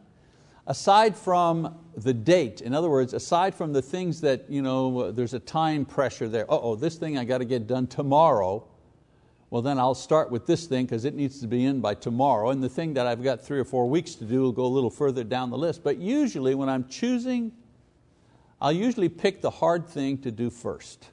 aside 0.67 1.15
from 1.15 1.77
the 1.97 2.13
date, 2.13 2.61
in 2.61 2.73
other 2.73 2.89
words, 2.89 3.13
aside 3.13 3.53
from 3.55 3.73
the 3.73 3.81
things 3.81 4.21
that 4.21 4.49
you 4.49 4.61
know, 4.61 5.11
there's 5.11 5.33
a 5.33 5.39
time 5.39 5.85
pressure 5.85 6.27
there, 6.27 6.45
oh, 6.49 6.75
this 6.75 6.95
thing 6.95 7.17
I 7.17 7.25
got 7.25 7.39
to 7.39 7.45
get 7.45 7.67
done 7.67 7.87
tomorrow, 7.87 8.67
well 9.49 9.61
then 9.61 9.77
I'll 9.77 9.95
start 9.95 10.31
with 10.31 10.45
this 10.45 10.65
thing 10.65 10.85
because 10.85 11.03
it 11.03 11.13
needs 11.13 11.41
to 11.41 11.47
be 11.47 11.65
in 11.65 11.81
by 11.81 11.93
tomorrow, 11.95 12.51
and 12.51 12.63
the 12.63 12.69
thing 12.69 12.93
that 12.93 13.07
I've 13.07 13.23
got 13.23 13.41
three 13.41 13.59
or 13.59 13.65
four 13.65 13.89
weeks 13.89 14.15
to 14.15 14.25
do 14.25 14.41
will 14.41 14.51
go 14.51 14.65
a 14.65 14.67
little 14.67 14.89
further 14.89 15.23
down 15.23 15.49
the 15.49 15.57
list. 15.57 15.83
But 15.83 15.97
usually 15.97 16.55
when 16.55 16.69
I'm 16.69 16.87
choosing, 16.87 17.51
I'll 18.61 18.71
usually 18.71 19.09
pick 19.09 19.41
the 19.41 19.49
hard 19.49 19.87
thing 19.87 20.19
to 20.19 20.31
do 20.31 20.49
first. 20.49 21.09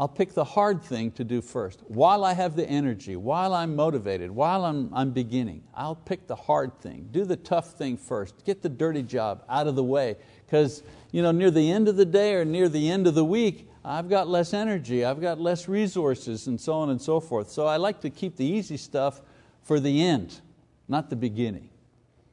I'll 0.00 0.08
pick 0.08 0.32
the 0.32 0.44
hard 0.44 0.82
thing 0.82 1.10
to 1.12 1.24
do 1.24 1.42
first. 1.42 1.82
While 1.86 2.24
I 2.24 2.32
have 2.32 2.56
the 2.56 2.66
energy, 2.66 3.16
while 3.16 3.52
I'm 3.52 3.76
motivated, 3.76 4.30
while 4.30 4.64
I'm, 4.64 4.88
I'm 4.94 5.10
beginning, 5.10 5.62
I'll 5.74 5.94
pick 5.94 6.26
the 6.26 6.34
hard 6.34 6.80
thing. 6.80 7.10
Do 7.12 7.26
the 7.26 7.36
tough 7.36 7.74
thing 7.74 7.98
first. 7.98 8.46
Get 8.46 8.62
the 8.62 8.70
dirty 8.70 9.02
job 9.02 9.44
out 9.46 9.66
of 9.66 9.76
the 9.76 9.84
way. 9.84 10.16
Because 10.46 10.82
you 11.12 11.20
know, 11.20 11.32
near 11.32 11.50
the 11.50 11.70
end 11.70 11.86
of 11.86 11.96
the 11.96 12.06
day 12.06 12.34
or 12.34 12.46
near 12.46 12.70
the 12.70 12.90
end 12.90 13.06
of 13.06 13.14
the 13.14 13.26
week, 13.26 13.68
I've 13.84 14.08
got 14.08 14.26
less 14.26 14.54
energy, 14.54 15.04
I've 15.04 15.20
got 15.20 15.38
less 15.38 15.68
resources, 15.68 16.46
and 16.46 16.58
so 16.58 16.72
on 16.72 16.88
and 16.88 17.00
so 17.00 17.20
forth. 17.20 17.50
So 17.50 17.66
I 17.66 17.76
like 17.76 18.00
to 18.00 18.08
keep 18.08 18.36
the 18.36 18.46
easy 18.46 18.78
stuff 18.78 19.20
for 19.62 19.78
the 19.80 20.02
end, 20.02 20.40
not 20.88 21.10
the 21.10 21.16
beginning. 21.16 21.68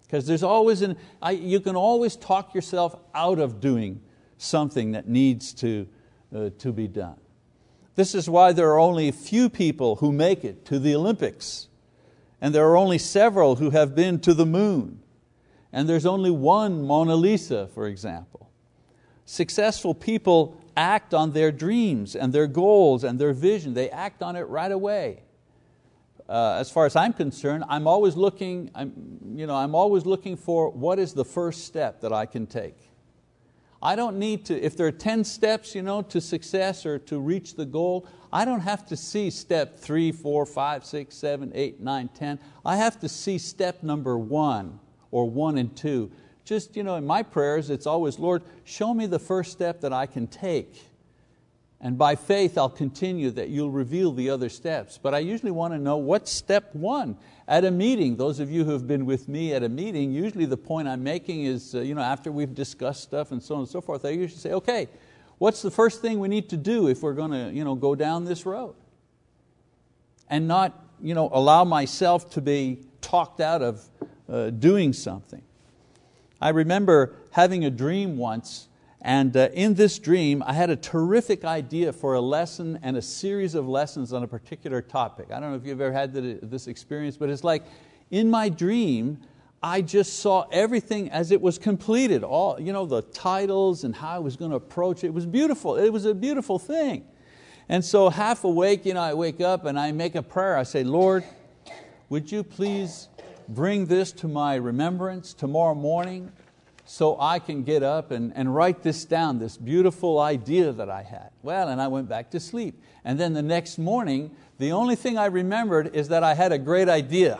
Because 0.03 0.25
there's 0.25 0.43
always 0.43 0.83
an, 0.83 0.95
I, 1.21 1.31
you 1.31 1.59
can 1.59 1.75
always 1.75 2.15
talk 2.15 2.55
yourself 2.55 2.95
out 3.13 3.39
of 3.39 3.59
doing 3.59 4.00
something 4.38 4.93
that 4.93 5.09
needs 5.09 5.51
to, 5.55 5.86
uh, 6.33 6.51
to 6.59 6.71
be 6.71 6.88
done. 6.88 7.17
This 7.97 8.13
is 8.13 8.29
why 8.29 8.53
there 8.53 8.69
are 8.69 8.79
only 8.79 9.07
a 9.07 9.11
few 9.11 9.49
people 9.49 9.95
who 9.95 10.11
make 10.11 10.43
it 10.43 10.65
to 10.65 10.77
the 10.77 10.93
Olympics, 10.93 11.67
and 12.39 12.53
there 12.53 12.67
are 12.67 12.77
only 12.77 12.99
several 12.99 13.55
who 13.55 13.71
have 13.71 13.95
been 13.95 14.19
to 14.19 14.35
the 14.35 14.45
moon, 14.45 14.99
and 15.73 15.89
there's 15.89 16.05
only 16.05 16.29
one 16.29 16.83
Mona 16.83 17.15
Lisa, 17.15 17.65
for 17.73 17.87
example. 17.87 18.51
Successful 19.25 19.95
people 19.95 20.61
act 20.77 21.15
on 21.15 21.31
their 21.31 21.51
dreams 21.51 22.15
and 22.15 22.31
their 22.31 22.45
goals 22.45 23.03
and 23.03 23.17
their 23.17 23.33
vision. 23.33 23.73
They 23.73 23.89
act 23.89 24.21
on 24.21 24.35
it 24.35 24.43
right 24.43 24.71
away. 24.71 25.23
Uh, 26.29 26.57
as 26.59 26.69
far 26.69 26.85
as 26.85 26.95
I'm 26.95 27.13
concerned, 27.13 27.63
I'm 27.67 27.87
always 27.87 28.15
looking, 28.15 28.69
I'm, 28.75 28.93
you 29.35 29.47
know, 29.47 29.55
I'm 29.55 29.73
always 29.73 30.05
looking 30.05 30.37
for 30.37 30.69
what 30.69 30.99
is 30.99 31.13
the 31.13 31.25
first 31.25 31.65
step 31.65 32.01
that 32.01 32.13
I 32.13 32.27
can 32.27 32.45
take. 32.45 32.77
I 33.81 33.96
don't 33.96 34.17
need 34.17 34.46
to, 34.46 34.60
if 34.60 34.75
there 34.75 34.88
are 34.88 34.91
10 34.91 35.24
steps 35.24 35.75
you 35.75 35.81
know, 35.81 36.01
to 36.03 36.19
success 36.19 36.86
or 36.86 36.98
to 37.00 37.19
reach 37.19 37.55
the 37.55 37.65
goal, 37.65 38.07
I 38.31 38.43
don't 38.43 38.62
have 38.62 38.86
to 38.88 38.98
see 38.98 39.29
step 39.29 39.77
three, 39.77 40.12
four, 40.12 40.46
five, 40.46 40.84
six, 40.86 41.15
seven, 41.15 41.51
eight, 41.53 41.79
nine, 41.79 42.10
10. 42.10 42.39
I 42.65 42.77
have 42.77 43.00
to 43.01 43.10
see 43.10 43.38
step 43.38 43.84
number 43.84 44.17
one 44.17 44.79
or 45.12 45.29
one 45.29 45.57
and 45.57 45.75
two. 45.75 46.12
Just 46.43 46.75
you 46.75 46.84
know, 46.84 46.96
in 46.96 47.05
my 47.05 47.24
prayers, 47.24 47.69
it's 47.69 47.86
always, 47.86 48.19
Lord, 48.19 48.41
show 48.63 48.93
me 48.93 49.05
the 49.05 49.19
first 49.19 49.51
step 49.51 49.81
that 49.81 49.93
I 49.93 50.05
can 50.05 50.27
take. 50.27 50.84
And 51.79 51.98
by 51.98 52.15
faith, 52.15 52.57
I'll 52.57 52.69
continue 52.69 53.29
that 53.31 53.50
you'll 53.50 53.69
reveal 53.69 54.12
the 54.12 54.31
other 54.31 54.50
steps. 54.50 54.98
But 54.98 55.13
I 55.13 55.19
usually 55.19 55.51
want 55.51 55.74
to 55.74 55.79
know 55.79 55.98
what's 55.98 56.31
step 56.31 56.74
one. 56.74 57.17
At 57.48 57.63
a 57.63 57.72
meeting, 57.72 58.17
those 58.17 58.39
of 58.39 58.51
you 58.51 58.65
who 58.65 58.72
have 58.72 58.88
been 58.88 59.05
with 59.05 59.29
me 59.29 59.53
at 59.53 59.63
a 59.63 59.69
meeting, 59.69 60.12
usually 60.12 60.46
the 60.46 60.57
point 60.57 60.88
I'm 60.88 61.03
making 61.03 61.46
is, 61.46 61.75
uh, 61.75 61.81
you 61.81 61.96
know, 61.96 62.01
after 62.01 62.31
we've 62.31 62.53
discussed 62.53 63.03
stuff 63.03 63.31
and 63.31 63.41
so 63.41 63.55
on 63.55 63.62
and 63.62 63.69
so 63.69 63.79
forth, 63.79 64.05
I 64.05 64.10
usually 64.10 64.39
say, 64.39 64.53
okay, 64.53 64.89
what's 65.38 65.62
the 65.62 65.72
first 65.72 66.01
thing 66.01 66.19
we 66.19 66.27
need 66.27 66.50
to 66.50 66.57
do 66.57 66.88
if 66.88 67.03
we're 67.03 67.13
going 67.13 67.31
to 67.31 67.51
you 67.53 67.63
know, 67.63 67.75
go 67.75 67.96
down 67.96 68.25
this 68.25 68.46
road? 68.46 68.75
And 70.29 70.48
not 70.48 70.84
you 71.01 71.13
know, 71.13 71.29
allow 71.31 71.63
myself 71.63 72.31
to 72.31 72.41
be 72.41 72.79
talked 73.01 73.39
out 73.39 73.62
of 73.62 73.84
uh, 74.29 74.50
doing 74.50 74.93
something. 74.93 75.41
I 76.41 76.50
remember 76.50 77.15
having 77.31 77.65
a 77.65 77.69
dream 77.69 78.17
once, 78.17 78.66
and 79.07 79.37
uh, 79.37 79.47
in 79.53 79.73
this 79.73 79.99
dream, 79.99 80.43
I 80.45 80.51
had 80.51 80.69
a 80.69 80.75
terrific 80.75 81.45
idea 81.45 81.93
for 81.93 82.15
a 82.15 82.19
lesson 82.19 82.77
and 82.83 82.97
a 82.97 83.01
series 83.01 83.55
of 83.55 83.65
lessons 83.65 84.11
on 84.11 84.21
a 84.21 84.27
particular 84.27 84.81
topic. 84.81 85.27
I 85.31 85.39
don't 85.39 85.51
know 85.51 85.55
if 85.55 85.65
you've 85.65 85.79
ever 85.79 85.93
had 85.93 86.11
this 86.13 86.67
experience, 86.67 87.15
but 87.15 87.29
it's 87.29 87.45
like 87.45 87.63
in 88.11 88.29
my 88.29 88.49
dream, 88.49 89.19
I 89.63 89.81
just 89.81 90.19
saw 90.19 90.45
everything 90.51 91.09
as 91.09 91.31
it 91.31 91.41
was 91.41 91.57
completed. 91.57 92.21
All 92.25 92.59
you 92.59 92.73
know, 92.73 92.85
the 92.85 93.01
titles 93.01 93.85
and 93.85 93.95
how 93.95 94.09
I 94.09 94.19
was 94.19 94.35
going 94.35 94.51
to 94.51 94.57
approach 94.57 95.05
it. 95.05 95.07
It 95.07 95.13
was 95.13 95.25
beautiful. 95.25 95.77
It 95.77 95.87
was 95.87 96.03
a 96.03 96.13
beautiful 96.13 96.59
thing. 96.59 97.05
And 97.69 97.85
so 97.85 98.09
half 98.09 98.43
awake, 98.43 98.85
you 98.85 98.93
know, 98.93 98.99
I 98.99 99.13
wake 99.13 99.39
up 99.39 99.63
and 99.63 99.79
I 99.79 99.93
make 99.93 100.15
a 100.15 100.21
prayer. 100.21 100.57
I 100.57 100.63
say, 100.63 100.83
Lord, 100.83 101.23
would 102.09 102.29
you 102.29 102.43
please 102.43 103.07
bring 103.47 103.85
this 103.85 104.11
to 104.11 104.27
my 104.27 104.55
remembrance 104.55 105.33
tomorrow 105.33 105.75
morning 105.75 106.29
so 106.89 107.20
I 107.20 107.39
can 107.39 107.63
get 107.63 107.84
up 107.84 108.12
and, 108.12 108.32
and 108.34 108.56
write 108.56 108.82
this 108.82 109.03
down, 109.03 109.39
this 109.39 109.58
beautiful 109.58 110.20
idea 110.20 110.72
that 110.72 110.89
I 110.89 111.03
had. 111.03 111.32
Well, 111.44 111.67
and 111.67 111.82
I 111.82 111.89
went 111.89 112.08
back 112.08 112.32
to 112.32 112.39
sleep. 112.39 112.82
And 113.03 113.20
then 113.20 113.34
the 113.34 113.41
next 113.41 113.77
morning, 113.77 114.32
the 114.58 114.72
only 114.72 114.96
thing 114.96 115.17
I 115.17 115.25
remembered 115.25 115.94
is 115.94 116.08
that 116.08 116.24
I 116.24 116.34
had 116.34 116.53
a 116.53 116.58
great 116.58 116.88
idea. 116.88 117.39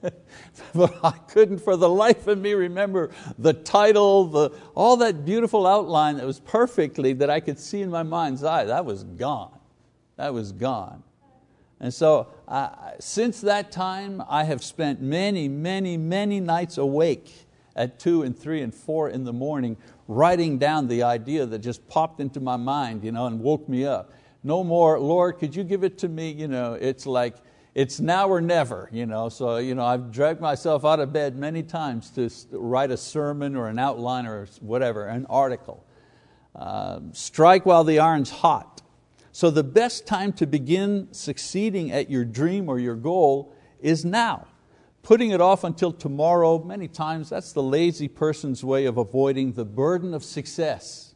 but 0.74 0.94
I 1.02 1.10
couldn't 1.28 1.58
for 1.58 1.76
the 1.76 1.88
life 1.88 2.28
of 2.28 2.38
me 2.38 2.54
remember 2.54 3.10
the 3.36 3.52
title, 3.52 4.26
the, 4.26 4.50
all 4.76 4.96
that 4.98 5.24
beautiful 5.24 5.66
outline 5.66 6.18
that 6.18 6.26
was 6.26 6.38
perfectly, 6.38 7.14
that 7.14 7.28
I 7.28 7.40
could 7.40 7.58
see 7.58 7.82
in 7.82 7.90
my 7.90 8.04
mind's 8.04 8.44
eye, 8.44 8.64
that 8.66 8.84
was 8.84 9.02
gone. 9.02 9.58
That 10.14 10.32
was 10.32 10.52
gone. 10.52 11.02
And 11.80 11.92
so 11.92 12.28
uh, 12.46 12.68
since 13.00 13.40
that 13.40 13.72
time, 13.72 14.22
I 14.28 14.44
have 14.44 14.62
spent 14.62 15.02
many, 15.02 15.48
many, 15.48 15.96
many 15.96 16.38
nights 16.38 16.78
awake 16.78 17.45
at 17.76 18.00
two 18.00 18.22
and 18.22 18.36
three 18.36 18.62
and 18.62 18.74
four 18.74 19.10
in 19.10 19.22
the 19.22 19.32
morning 19.32 19.76
writing 20.08 20.58
down 20.58 20.88
the 20.88 21.02
idea 21.02 21.46
that 21.46 21.58
just 21.60 21.86
popped 21.88 22.20
into 22.20 22.40
my 22.40 22.56
mind 22.56 23.04
you 23.04 23.12
know, 23.12 23.26
and 23.26 23.40
woke 23.40 23.68
me 23.68 23.84
up. 23.84 24.12
No 24.42 24.64
more, 24.64 24.98
Lord, 24.98 25.38
could 25.38 25.54
you 25.54 25.62
give 25.62 25.84
it 25.84 25.98
to 25.98 26.08
me? 26.08 26.30
You 26.30 26.48
know, 26.48 26.74
it's 26.74 27.06
like, 27.06 27.36
it's 27.74 28.00
now 28.00 28.28
or 28.28 28.40
never. 28.40 28.88
You 28.92 29.04
know, 29.04 29.28
so 29.28 29.58
you 29.58 29.74
know, 29.74 29.84
I've 29.84 30.10
dragged 30.10 30.40
myself 30.40 30.84
out 30.84 30.98
of 30.98 31.12
bed 31.12 31.36
many 31.36 31.62
times 31.62 32.10
to 32.12 32.30
write 32.52 32.90
a 32.90 32.96
sermon 32.96 33.54
or 33.54 33.68
an 33.68 33.78
outline 33.78 34.26
or 34.26 34.46
whatever, 34.60 35.06
an 35.06 35.26
article. 35.26 35.84
Uh, 36.54 37.00
strike 37.12 37.66
while 37.66 37.84
the 37.84 37.98
iron's 37.98 38.30
hot. 38.30 38.80
So 39.30 39.50
the 39.50 39.62
best 39.64 40.06
time 40.06 40.32
to 40.34 40.46
begin 40.46 41.08
succeeding 41.12 41.92
at 41.92 42.08
your 42.08 42.24
dream 42.24 42.70
or 42.70 42.78
your 42.78 42.94
goal 42.94 43.54
is 43.80 44.02
now. 44.02 44.46
Putting 45.06 45.30
it 45.30 45.40
off 45.40 45.62
until 45.62 45.92
tomorrow, 45.92 46.60
many 46.64 46.88
times, 46.88 47.28
that's 47.28 47.52
the 47.52 47.62
lazy 47.62 48.08
person's 48.08 48.64
way 48.64 48.86
of 48.86 48.96
avoiding 48.96 49.52
the 49.52 49.64
burden 49.64 50.12
of 50.12 50.24
success. 50.24 51.14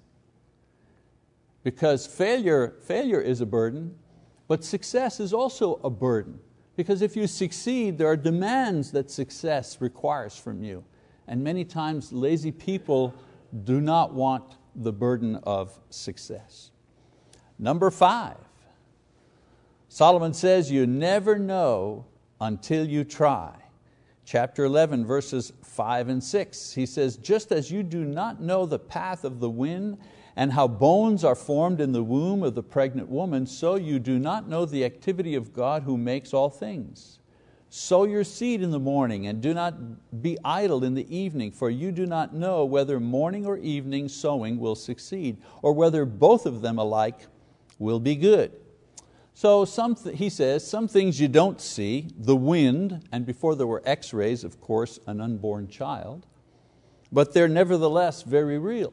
Because 1.64 2.06
failure, 2.06 2.76
failure 2.84 3.20
is 3.20 3.40
a 3.40 3.46
burden, 3.46 3.96
but 4.46 4.62
success 4.62 5.18
is 5.18 5.32
also 5.32 5.80
a 5.82 5.90
burden. 5.90 6.38
Because 6.76 7.02
if 7.02 7.16
you 7.16 7.26
succeed, 7.26 7.98
there 7.98 8.06
are 8.06 8.16
demands 8.16 8.92
that 8.92 9.10
success 9.10 9.80
requires 9.80 10.36
from 10.36 10.62
you. 10.62 10.84
And 11.26 11.42
many 11.42 11.64
times 11.64 12.12
lazy 12.12 12.52
people 12.52 13.12
do 13.64 13.80
not 13.80 14.14
want 14.14 14.56
the 14.76 14.92
burden 14.92 15.34
of 15.42 15.76
success. 15.90 16.70
Number 17.58 17.90
five, 17.90 18.36
Solomon 19.88 20.32
says, 20.32 20.70
You 20.70 20.86
never 20.86 21.40
know 21.40 22.06
until 22.40 22.86
you 22.86 23.02
try. 23.02 23.59
Chapter 24.30 24.62
11, 24.62 25.04
verses 25.06 25.52
5 25.64 26.08
and 26.08 26.22
6. 26.22 26.72
He 26.72 26.86
says, 26.86 27.16
Just 27.16 27.50
as 27.50 27.72
you 27.72 27.82
do 27.82 28.04
not 28.04 28.40
know 28.40 28.64
the 28.64 28.78
path 28.78 29.24
of 29.24 29.40
the 29.40 29.50
wind 29.50 29.98
and 30.36 30.52
how 30.52 30.68
bones 30.68 31.24
are 31.24 31.34
formed 31.34 31.80
in 31.80 31.90
the 31.90 32.04
womb 32.04 32.44
of 32.44 32.54
the 32.54 32.62
pregnant 32.62 33.08
woman, 33.08 33.44
so 33.44 33.74
you 33.74 33.98
do 33.98 34.20
not 34.20 34.48
know 34.48 34.64
the 34.64 34.84
activity 34.84 35.34
of 35.34 35.52
God 35.52 35.82
who 35.82 35.98
makes 35.98 36.32
all 36.32 36.48
things. 36.48 37.18
Sow 37.70 38.04
your 38.04 38.22
seed 38.22 38.62
in 38.62 38.70
the 38.70 38.78
morning 38.78 39.26
and 39.26 39.40
do 39.40 39.52
not 39.52 40.22
be 40.22 40.38
idle 40.44 40.84
in 40.84 40.94
the 40.94 41.12
evening, 41.12 41.50
for 41.50 41.68
you 41.68 41.90
do 41.90 42.06
not 42.06 42.32
know 42.32 42.64
whether 42.64 43.00
morning 43.00 43.46
or 43.46 43.58
evening 43.58 44.08
sowing 44.08 44.60
will 44.60 44.76
succeed, 44.76 45.38
or 45.60 45.72
whether 45.72 46.04
both 46.04 46.46
of 46.46 46.60
them 46.60 46.78
alike 46.78 47.26
will 47.80 47.98
be 47.98 48.14
good. 48.14 48.52
So 49.34 49.64
some 49.64 49.96
he 49.96 50.28
says, 50.28 50.66
some 50.68 50.86
things 50.86 51.20
you 51.20 51.28
don't 51.28 51.60
see, 51.60 52.08
the 52.18 52.36
wind, 52.36 53.08
and 53.10 53.24
before 53.24 53.54
there 53.54 53.66
were 53.66 53.82
x-rays, 53.86 54.44
of 54.44 54.60
course, 54.60 54.98
an 55.06 55.20
unborn 55.20 55.68
child, 55.68 56.26
but 57.10 57.32
they're 57.32 57.48
nevertheless 57.48 58.22
very 58.22 58.58
real. 58.58 58.92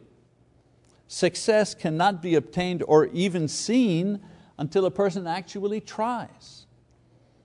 Success 1.07 1.73
cannot 1.73 2.21
be 2.21 2.35
obtained 2.35 2.83
or 2.87 3.05
even 3.07 3.47
seen 3.47 4.21
until 4.57 4.85
a 4.85 4.91
person 4.91 5.27
actually 5.27 5.81
tries. 5.81 6.65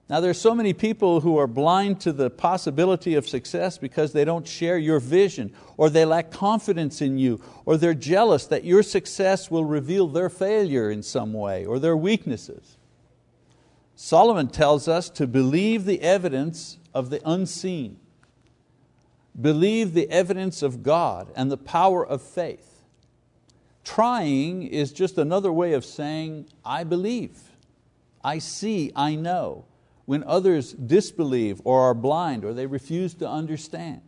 Now 0.09 0.20
there 0.20 0.31
are 0.31 0.35
so 0.35 0.55
many 0.55 0.72
people 0.72 1.20
who 1.20 1.38
are 1.38 1.46
blind 1.46 2.00
to 2.02 2.12
the 2.12 2.28
possibility 2.28 3.14
of 3.14 3.28
success 3.28 3.78
because 3.78 4.12
they 4.12 4.24
don't 4.24 4.46
share 4.46 4.76
your 4.76 5.00
vision, 5.00 5.52
or 5.76 5.88
they 5.88 6.05
lack 6.05 6.31
confidence 6.31 7.00
in 7.00 7.18
you, 7.18 7.40
or 7.64 7.76
they're 7.76 7.94
jealous 7.94 8.46
that 8.46 8.64
your 8.64 8.83
success 8.83 9.50
will 9.50 9.64
reveal 9.64 10.07
their 10.07 10.28
failure 10.28 10.90
in 10.90 11.02
some 11.02 11.33
way, 11.33 11.64
or 11.64 11.78
their 11.78 11.96
weaknesses. 11.96 12.76
Solomon 13.94 14.48
tells 14.48 14.88
us 14.88 15.09
to 15.11 15.26
believe 15.26 15.85
the 15.85 16.00
evidence 16.00 16.78
of 16.94 17.11
the 17.11 17.20
unseen, 17.28 17.98
believe 19.40 19.94
the 19.94 20.11
evidence 20.11 20.62
of 20.62 20.83
God 20.83 21.31
and 21.37 21.50
the 21.50 21.57
power 21.57 22.05
of 22.07 22.22
faith. 22.22 22.85
Trying 23.85 24.62
is 24.62 24.92
just 24.92 25.18
another 25.18 25.52
way 25.52 25.72
of 25.72 25.85
saying, 25.85 26.46
I 26.64 26.85
believe, 26.85 27.38
I 28.22 28.38
see, 28.38 28.92
I 28.94 29.14
know 29.14 29.64
when 30.05 30.24
others 30.24 30.72
disbelieve 30.72 31.61
or 31.64 31.83
are 31.83 31.94
blind 31.94 32.44
or 32.44 32.52
they 32.52 32.66
refuse 32.66 33.14
to 33.14 33.28
understand. 33.28 34.00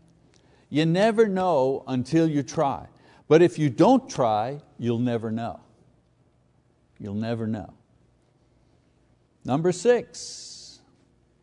You 0.69 0.87
never 0.87 1.29
know 1.29 1.85
until 1.87 2.29
you 2.29 2.43
try. 2.43 2.87
But 3.29 3.43
if 3.43 3.59
you 3.59 3.71
don't 3.71 4.09
try, 4.09 4.61
you'll 4.79 4.99
never 4.99 5.31
know. 5.31 5.61
You'll 6.99 7.15
never 7.15 7.47
know. 7.47 7.73
Number 9.45 9.73
six, 9.73 10.81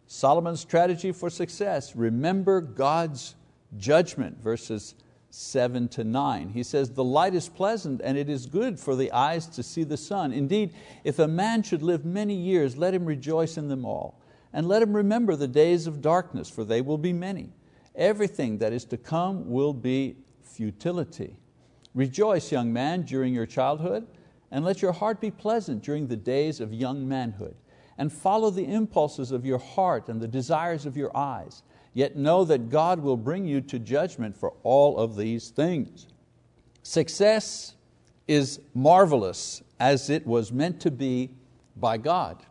Solomon's 0.07 0.59
strategy 0.59 1.11
for 1.11 1.29
success. 1.29 1.95
Remember 1.95 2.61
God's 2.61 3.35
judgment, 3.77 4.41
verses 4.41 4.95
7 5.29 5.87
to 5.89 6.03
9. 6.03 6.49
He 6.49 6.63
says, 6.63 6.91
The 6.91 7.03
light 7.03 7.33
is 7.33 7.47
pleasant 7.47 8.01
and 8.03 8.17
it 8.17 8.29
is 8.29 8.45
good 8.45 8.79
for 8.79 8.95
the 8.95 9.11
eyes 9.11 9.47
to 9.47 9.63
see 9.63 9.83
the 9.83 9.97
sun. 9.97 10.33
Indeed, 10.33 10.73
if 11.03 11.19
a 11.19 11.27
man 11.27 11.63
should 11.63 11.81
live 11.81 12.03
many 12.03 12.35
years, 12.35 12.75
let 12.75 12.93
him 12.93 13.05
rejoice 13.05 13.57
in 13.57 13.69
them 13.69 13.85
all. 13.85 14.19
And 14.53 14.67
let 14.67 14.81
him 14.81 14.93
remember 14.93 15.35
the 15.35 15.47
days 15.47 15.87
of 15.87 16.01
darkness, 16.01 16.49
for 16.49 16.65
they 16.65 16.81
will 16.81 16.97
be 16.97 17.13
many. 17.13 17.53
Everything 17.95 18.57
that 18.57 18.73
is 18.73 18.83
to 18.85 18.97
come 18.97 19.49
will 19.49 19.73
be 19.73 20.17
futility. 20.43 21.37
Rejoice, 21.93 22.51
young 22.51 22.73
man, 22.73 23.03
during 23.03 23.33
your 23.33 23.45
childhood, 23.45 24.07
and 24.49 24.65
let 24.65 24.81
your 24.81 24.91
heart 24.91 25.21
be 25.21 25.31
pleasant 25.31 25.81
during 25.83 26.07
the 26.07 26.17
days 26.17 26.59
of 26.59 26.73
young 26.73 27.07
manhood. 27.07 27.55
And 28.01 28.11
follow 28.11 28.49
the 28.49 28.65
impulses 28.65 29.31
of 29.31 29.45
your 29.45 29.59
heart 29.59 30.09
and 30.09 30.19
the 30.19 30.27
desires 30.27 30.87
of 30.87 30.97
your 30.97 31.15
eyes. 31.15 31.61
Yet 31.93 32.15
know 32.15 32.43
that 32.45 32.71
God 32.71 32.99
will 32.99 33.15
bring 33.15 33.45
you 33.45 33.61
to 33.61 33.77
judgment 33.77 34.35
for 34.35 34.53
all 34.63 34.97
of 34.97 35.15
these 35.15 35.49
things. 35.49 36.07
Success 36.81 37.75
is 38.27 38.59
marvelous 38.73 39.61
as 39.79 40.09
it 40.09 40.25
was 40.25 40.51
meant 40.51 40.81
to 40.81 40.89
be 40.89 41.29
by 41.75 41.99
God. 41.99 42.43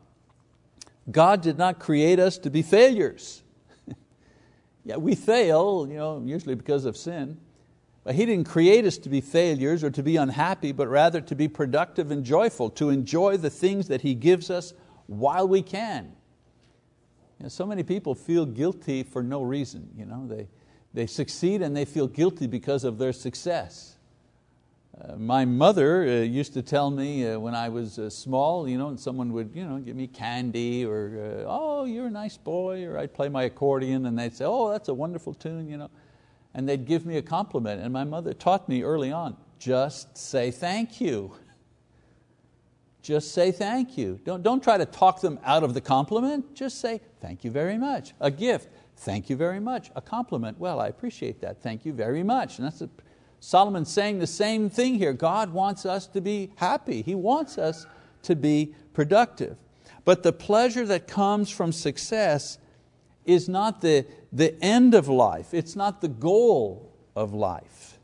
God 1.10 1.40
did 1.40 1.58
not 1.58 1.80
create 1.80 2.20
us 2.20 2.38
to 2.38 2.48
be 2.48 2.62
failures. 2.62 3.42
yeah, 4.84 4.98
we 4.98 5.16
fail, 5.16 5.84
you 5.90 5.96
know, 5.96 6.22
usually 6.24 6.54
because 6.54 6.84
of 6.84 6.96
sin. 6.96 7.36
But 8.04 8.14
He 8.14 8.24
didn't 8.24 8.46
create 8.46 8.84
us 8.84 8.98
to 8.98 9.08
be 9.08 9.20
failures 9.20 9.82
or 9.82 9.90
to 9.90 10.02
be 10.04 10.14
unhappy, 10.14 10.70
but 10.70 10.86
rather 10.86 11.20
to 11.20 11.34
be 11.34 11.48
productive 11.48 12.12
and 12.12 12.22
joyful, 12.22 12.70
to 12.70 12.90
enjoy 12.90 13.36
the 13.36 13.50
things 13.50 13.88
that 13.88 14.02
He 14.02 14.14
gives 14.14 14.48
us 14.48 14.74
while 15.11 15.49
we 15.49 15.61
can. 15.61 16.12
You 17.38 17.44
know, 17.44 17.49
so 17.49 17.66
many 17.66 17.83
people 17.83 18.14
feel 18.14 18.46
guilty 18.46 19.03
for 19.03 19.23
no 19.23 19.42
reason. 19.42 19.90
You 19.96 20.07
know, 20.07 20.27
they, 20.27 20.49
they 20.94 21.07
succeed 21.07 21.62
and 21.62 21.77
they 21.77 21.85
feel 21.85 22.07
guilty 22.07 22.46
because 22.46 22.85
of 22.85 22.96
their 22.99 23.12
success. 23.12 23.96
Uh, 25.01 25.16
my 25.16 25.44
mother 25.44 26.05
uh, 26.05 26.23
used 26.23 26.53
to 26.53 26.62
tell 26.62 26.90
me 26.90 27.27
uh, 27.27 27.38
when 27.38 27.55
I 27.55 27.70
was 27.70 27.99
uh, 27.99 28.09
small, 28.09 28.68
you 28.68 28.79
know, 28.79 28.88
and 28.88 29.01
someone 29.01 29.33
would 29.33 29.51
you 29.53 29.64
know, 29.64 29.79
give 29.79 29.96
me 29.96 30.07
candy 30.07 30.85
or, 30.85 31.42
uh, 31.42 31.44
oh, 31.49 31.87
you're 31.87 32.07
a 32.07 32.11
nice 32.11 32.37
boy, 32.37 32.85
or 32.85 32.99
I'd 32.99 33.12
play 33.12 33.29
my 33.29 33.44
accordion 33.44 34.07
and 34.07 34.16
they'd 34.16 34.37
say, 34.37 34.44
oh, 34.46 34.70
that's 34.70 34.88
a 34.88 34.94
wonderful 34.94 35.35
tune, 35.35 35.68
you 35.68 35.77
know. 35.77 35.90
and 36.55 36.68
they'd 36.68 36.87
give 36.87 37.07
me 37.07 37.16
a 37.16 37.23
compliment. 37.23 37.83
And 37.83 37.92
my 37.92 38.05
mother 38.05 38.33
taught 38.33 38.68
me 38.68 38.83
early 38.83 39.11
on, 39.11 39.37
just 39.59 40.16
say 40.16 40.51
thank 40.51 41.01
you. 41.01 41.33
Just 43.02 43.32
say 43.32 43.50
thank 43.50 43.96
you. 43.96 44.20
Don't, 44.24 44.42
don't 44.42 44.62
try 44.62 44.76
to 44.76 44.84
talk 44.84 45.20
them 45.20 45.38
out 45.44 45.62
of 45.62 45.74
the 45.74 45.80
compliment, 45.80 46.54
just 46.54 46.80
say 46.80 47.00
thank 47.20 47.44
you 47.44 47.50
very 47.50 47.78
much. 47.78 48.12
A 48.20 48.30
gift, 48.30 48.68
Thank 49.00 49.30
you 49.30 49.36
very 49.36 49.60
much. 49.60 49.90
A 49.96 50.02
compliment, 50.02 50.58
well, 50.58 50.78
I 50.78 50.88
appreciate 50.88 51.40
that. 51.40 51.62
Thank 51.62 51.86
you 51.86 51.92
very 51.94 52.22
much. 52.22 52.58
And 52.58 52.66
that's 52.66 52.82
a, 52.82 52.90
Solomon's 53.40 53.90
saying 53.90 54.18
the 54.18 54.26
same 54.26 54.68
thing 54.68 54.96
here. 54.96 55.14
God 55.14 55.54
wants 55.54 55.86
us 55.86 56.06
to 56.08 56.20
be 56.20 56.52
happy. 56.56 57.00
He 57.00 57.14
wants 57.14 57.56
us 57.56 57.86
to 58.24 58.36
be 58.36 58.74
productive. 58.92 59.56
But 60.04 60.22
the 60.22 60.34
pleasure 60.34 60.84
that 60.84 61.08
comes 61.08 61.48
from 61.48 61.72
success 61.72 62.58
is 63.24 63.48
not 63.48 63.80
the, 63.80 64.04
the 64.34 64.62
end 64.62 64.94
of 64.94 65.08
life, 65.08 65.54
it's 65.54 65.74
not 65.74 66.02
the 66.02 66.08
goal 66.08 66.94
of 67.16 67.32
life. 67.32 67.98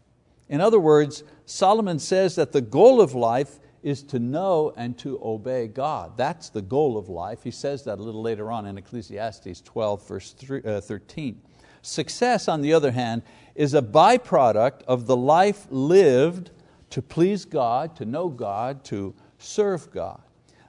In 0.49 0.63
other 0.63 0.81
words, 0.81 1.25
Solomon 1.45 1.99
says 1.99 2.37
that 2.37 2.53
the 2.53 2.63
goal 2.63 3.03
of 3.03 3.15
life 3.15 3.59
is 3.87 4.03
to 4.03 4.19
know 4.19 4.73
and 4.77 4.99
to 4.99 5.17
obey 5.23 5.69
God. 5.69 6.17
That's 6.17 6.49
the 6.49 6.61
goal 6.61 6.99
of 6.99 7.09
life. 7.09 7.45
He 7.45 7.53
says 7.53 7.85
that 7.85 8.01
a 8.01 8.03
little 8.03 8.21
later 8.21 8.51
on 8.51 8.67
in 8.67 8.77
Ecclesiastes 8.77 9.61
12, 9.61 10.09
verse 10.09 10.35
uh, 10.65 10.81
13. 10.81 11.41
Success, 11.83 12.49
on 12.49 12.63
the 12.63 12.73
other 12.73 12.91
hand, 12.91 13.23
is 13.55 13.75
a 13.75 13.81
byproduct 13.81 14.83
of 14.89 15.07
the 15.07 15.17
life 15.17 15.69
lived 15.71 16.51
to 16.91 17.01
please 17.01 17.45
God, 17.45 17.95
to 17.95 18.05
know 18.05 18.29
God, 18.29 18.83
to 18.87 19.15
serve 19.39 19.89
God. 19.93 20.21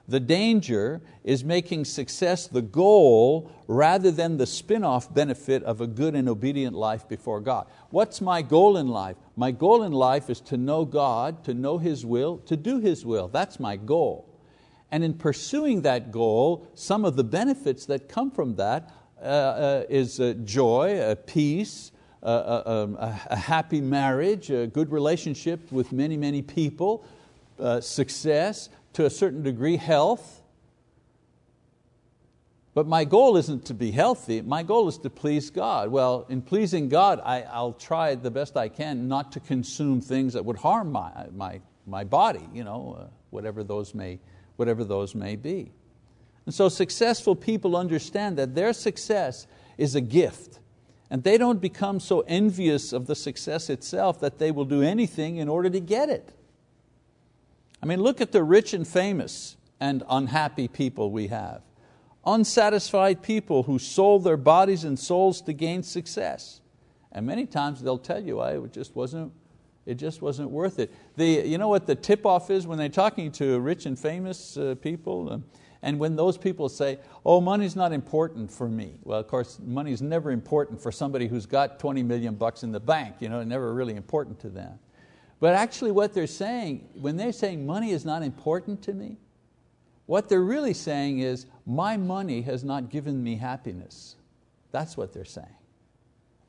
The 0.08 0.20
danger 0.20 1.02
is 1.22 1.44
making 1.44 1.84
success 1.84 2.46
the 2.46 2.62
goal 2.62 3.52
rather 3.66 4.10
than 4.10 4.38
the 4.38 4.46
spin 4.46 4.82
off 4.82 5.12
benefit 5.12 5.62
of 5.64 5.82
a 5.82 5.86
good 5.86 6.14
and 6.14 6.30
obedient 6.30 6.74
life 6.74 7.06
before 7.06 7.40
God. 7.40 7.66
What's 7.90 8.22
my 8.22 8.40
goal 8.40 8.78
in 8.78 8.88
life? 8.88 9.16
My 9.36 9.50
goal 9.50 9.82
in 9.82 9.92
life 9.92 10.30
is 10.30 10.40
to 10.42 10.56
know 10.56 10.86
God, 10.86 11.44
to 11.44 11.52
know 11.52 11.76
His 11.76 12.06
will, 12.06 12.38
to 12.46 12.56
do 12.56 12.80
His 12.80 13.04
will. 13.04 13.28
That's 13.28 13.60
my 13.60 13.76
goal. 13.76 14.24
And 14.90 15.04
in 15.04 15.12
pursuing 15.12 15.82
that 15.82 16.10
goal, 16.10 16.66
some 16.74 17.04
of 17.04 17.14
the 17.14 17.24
benefits 17.24 17.84
that 17.86 18.08
come 18.08 18.30
from 18.30 18.56
that 18.56 18.90
uh, 19.20 19.24
uh, 19.24 19.84
is 19.90 20.20
uh, 20.20 20.34
joy, 20.44 20.98
uh, 20.98 21.16
peace, 21.16 21.92
uh, 22.22 22.26
uh, 22.26 22.62
um, 22.66 22.96
a, 22.96 23.20
a 23.30 23.36
happy 23.36 23.82
marriage, 23.82 24.50
a 24.50 24.66
good 24.66 24.90
relationship 24.90 25.70
with 25.70 25.92
many, 25.92 26.16
many 26.16 26.40
people, 26.40 27.04
success, 27.80 28.68
to 28.98 29.06
a 29.06 29.10
certain 29.10 29.44
degree 29.44 29.76
health. 29.76 30.42
But 32.74 32.88
my 32.88 33.04
goal 33.04 33.36
isn't 33.36 33.64
to 33.66 33.74
be 33.74 33.92
healthy, 33.92 34.42
my 34.42 34.64
goal 34.64 34.88
is 34.88 34.98
to 34.98 35.08
please 35.08 35.50
God. 35.50 35.92
Well, 35.92 36.26
in 36.28 36.42
pleasing 36.42 36.88
God, 36.88 37.20
I, 37.24 37.42
will 37.60 37.74
try 37.74 38.16
the 38.16 38.32
best 38.32 38.56
I 38.56 38.68
can 38.68 39.06
not 39.06 39.30
to 39.32 39.40
consume 39.40 40.00
things 40.00 40.32
that 40.32 40.44
would 40.44 40.56
harm 40.56 40.90
my, 40.90 41.12
my, 41.32 41.60
my 41.86 42.02
body, 42.02 42.48
you 42.52 42.64
know, 42.64 42.98
uh, 42.98 43.06
whatever, 43.30 43.62
those 43.62 43.94
may, 43.94 44.18
whatever 44.56 44.82
those 44.82 45.14
may 45.14 45.36
be. 45.36 45.70
And 46.44 46.52
so 46.52 46.68
successful 46.68 47.36
people 47.36 47.76
understand 47.76 48.36
that 48.38 48.56
their 48.56 48.72
success 48.72 49.46
is 49.76 49.94
a 49.94 50.00
gift. 50.00 50.58
And 51.08 51.22
they 51.22 51.38
don't 51.38 51.60
become 51.60 52.00
so 52.00 52.24
envious 52.26 52.92
of 52.92 53.06
the 53.06 53.14
success 53.14 53.70
itself 53.70 54.18
that 54.18 54.40
they 54.40 54.50
will 54.50 54.64
do 54.64 54.82
anything 54.82 55.36
in 55.36 55.48
order 55.48 55.70
to 55.70 55.78
get 55.78 56.08
it. 56.08 56.32
I 57.82 57.86
mean, 57.86 58.02
look 58.02 58.20
at 58.20 58.32
the 58.32 58.42
rich 58.42 58.74
and 58.74 58.86
famous 58.86 59.56
and 59.80 60.02
unhappy 60.08 60.68
people 60.68 61.10
we 61.10 61.28
have. 61.28 61.62
Unsatisfied 62.26 63.22
people 63.22 63.62
who 63.62 63.78
sold 63.78 64.24
their 64.24 64.36
bodies 64.36 64.84
and 64.84 64.98
souls 64.98 65.40
to 65.42 65.52
gain 65.52 65.82
success. 65.82 66.60
And 67.12 67.26
many 67.26 67.46
times 67.46 67.80
they'll 67.80 67.98
tell 67.98 68.22
you, 68.22 68.40
I, 68.40 68.62
it 68.62 68.72
just 68.72 68.94
wasn't, 68.94 69.32
it 69.86 69.94
just 69.94 70.20
wasn't 70.20 70.50
worth 70.50 70.78
it. 70.78 70.92
The, 71.16 71.26
you 71.26 71.56
know 71.56 71.68
what 71.68 71.86
the 71.86 71.94
tip-off 71.94 72.50
is 72.50 72.66
when 72.66 72.76
they're 72.76 72.88
talking 72.88 73.32
to 73.32 73.58
rich 73.60 73.86
and 73.86 73.98
famous 73.98 74.56
uh, 74.56 74.74
people? 74.80 75.42
And 75.80 75.98
when 75.98 76.16
those 76.16 76.36
people 76.36 76.68
say, 76.68 76.98
oh, 77.24 77.40
money's 77.40 77.76
not 77.76 77.92
important 77.92 78.50
for 78.50 78.68
me. 78.68 78.98
Well, 79.04 79.20
of 79.20 79.28
course, 79.28 79.58
money's 79.64 80.02
never 80.02 80.32
important 80.32 80.82
for 80.82 80.90
somebody 80.90 81.28
who's 81.28 81.46
got 81.46 81.78
20 81.78 82.02
million 82.02 82.34
bucks 82.34 82.64
in 82.64 82.72
the 82.72 82.80
bank. 82.80 83.16
You 83.20 83.28
know, 83.28 83.42
never 83.44 83.72
really 83.72 83.94
important 83.94 84.40
to 84.40 84.48
them. 84.48 84.78
But 85.40 85.54
actually 85.54 85.92
what 85.92 86.14
they're 86.14 86.26
saying, 86.26 86.88
when 86.94 87.16
they're 87.16 87.32
saying 87.32 87.64
money 87.64 87.92
is 87.92 88.04
not 88.04 88.22
important 88.22 88.82
to 88.82 88.92
me, 88.92 89.18
what 90.06 90.28
they're 90.28 90.40
really 90.40 90.74
saying 90.74 91.18
is, 91.18 91.46
my 91.66 91.98
money 91.98 92.40
has 92.42 92.64
not 92.64 92.88
given 92.88 93.22
me 93.22 93.36
happiness. 93.36 94.16
That's 94.72 94.96
what 94.96 95.12
they're 95.12 95.24
saying. 95.24 95.46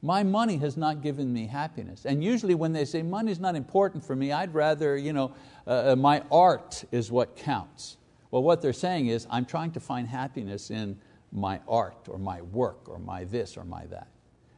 My 0.02 0.24
money 0.24 0.56
has 0.58 0.78
not 0.78 1.02
given 1.02 1.34
me 1.34 1.46
happiness. 1.46 2.06
And 2.06 2.24
usually 2.24 2.56
when 2.56 2.72
they 2.72 2.86
say 2.86 3.04
money 3.04 3.34
is 3.34 3.40
not 3.40 3.56
important 3.56 4.04
for 4.06 4.16
me, 4.16 4.32
I'd 4.32 4.54
rather, 4.54 4.96
you 4.96 5.12
know, 5.12 5.34
uh, 5.68 5.92
uh, 5.92 5.96
my 5.98 6.24
art 6.32 6.86
is 6.92 7.12
what 7.12 7.36
counts. 7.36 7.98
Well, 8.32 8.44
what 8.44 8.62
they're 8.62 8.72
saying 8.72 9.08
is, 9.08 9.28
I'm 9.30 9.46
trying 9.46 9.72
to 9.72 9.82
find 9.82 10.08
happiness 10.08 10.72
in 10.72 10.98
my 11.34 11.60
art 11.68 12.08
or 12.08 12.18
my 12.18 12.42
work 12.42 12.88
or 12.88 12.98
my 12.98 13.26
this 13.26 13.58
or 13.58 13.66
my 13.66 13.86
that. 13.88 14.08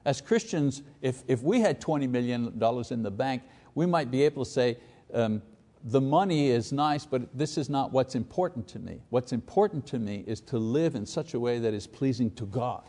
As 0.06 0.22
Christians, 0.22 0.84
if, 1.02 1.24
if 1.28 1.42
we 1.42 1.62
had 1.62 1.82
$20 1.82 2.10
million 2.10 2.54
in 2.92 3.04
the 3.04 3.12
bank, 3.12 3.42
we 3.76 3.86
might 3.86 4.12
be 4.12 4.24
able 4.24 4.46
to 4.46 4.52
say, 4.52 4.78
um, 5.14 5.42
the 5.84 6.02
money 6.02 6.50
is 6.50 6.72
nice, 6.72 7.06
but 7.06 7.36
this 7.38 7.58
is 7.58 7.70
not 7.70 7.92
what's 7.92 8.16
important 8.16 8.68
to 8.70 8.80
me. 8.80 9.02
What's 9.10 9.34
important 9.34 9.88
to 9.88 10.00
me 10.00 10.24
is 10.28 10.40
to 10.42 10.58
live 10.58 10.96
in 10.96 11.06
such 11.06 11.34
a 11.34 11.40
way 11.40 11.60
that 11.60 11.74
is 11.74 11.88
pleasing 11.88 12.32
to 12.32 12.46
God. 12.46 12.84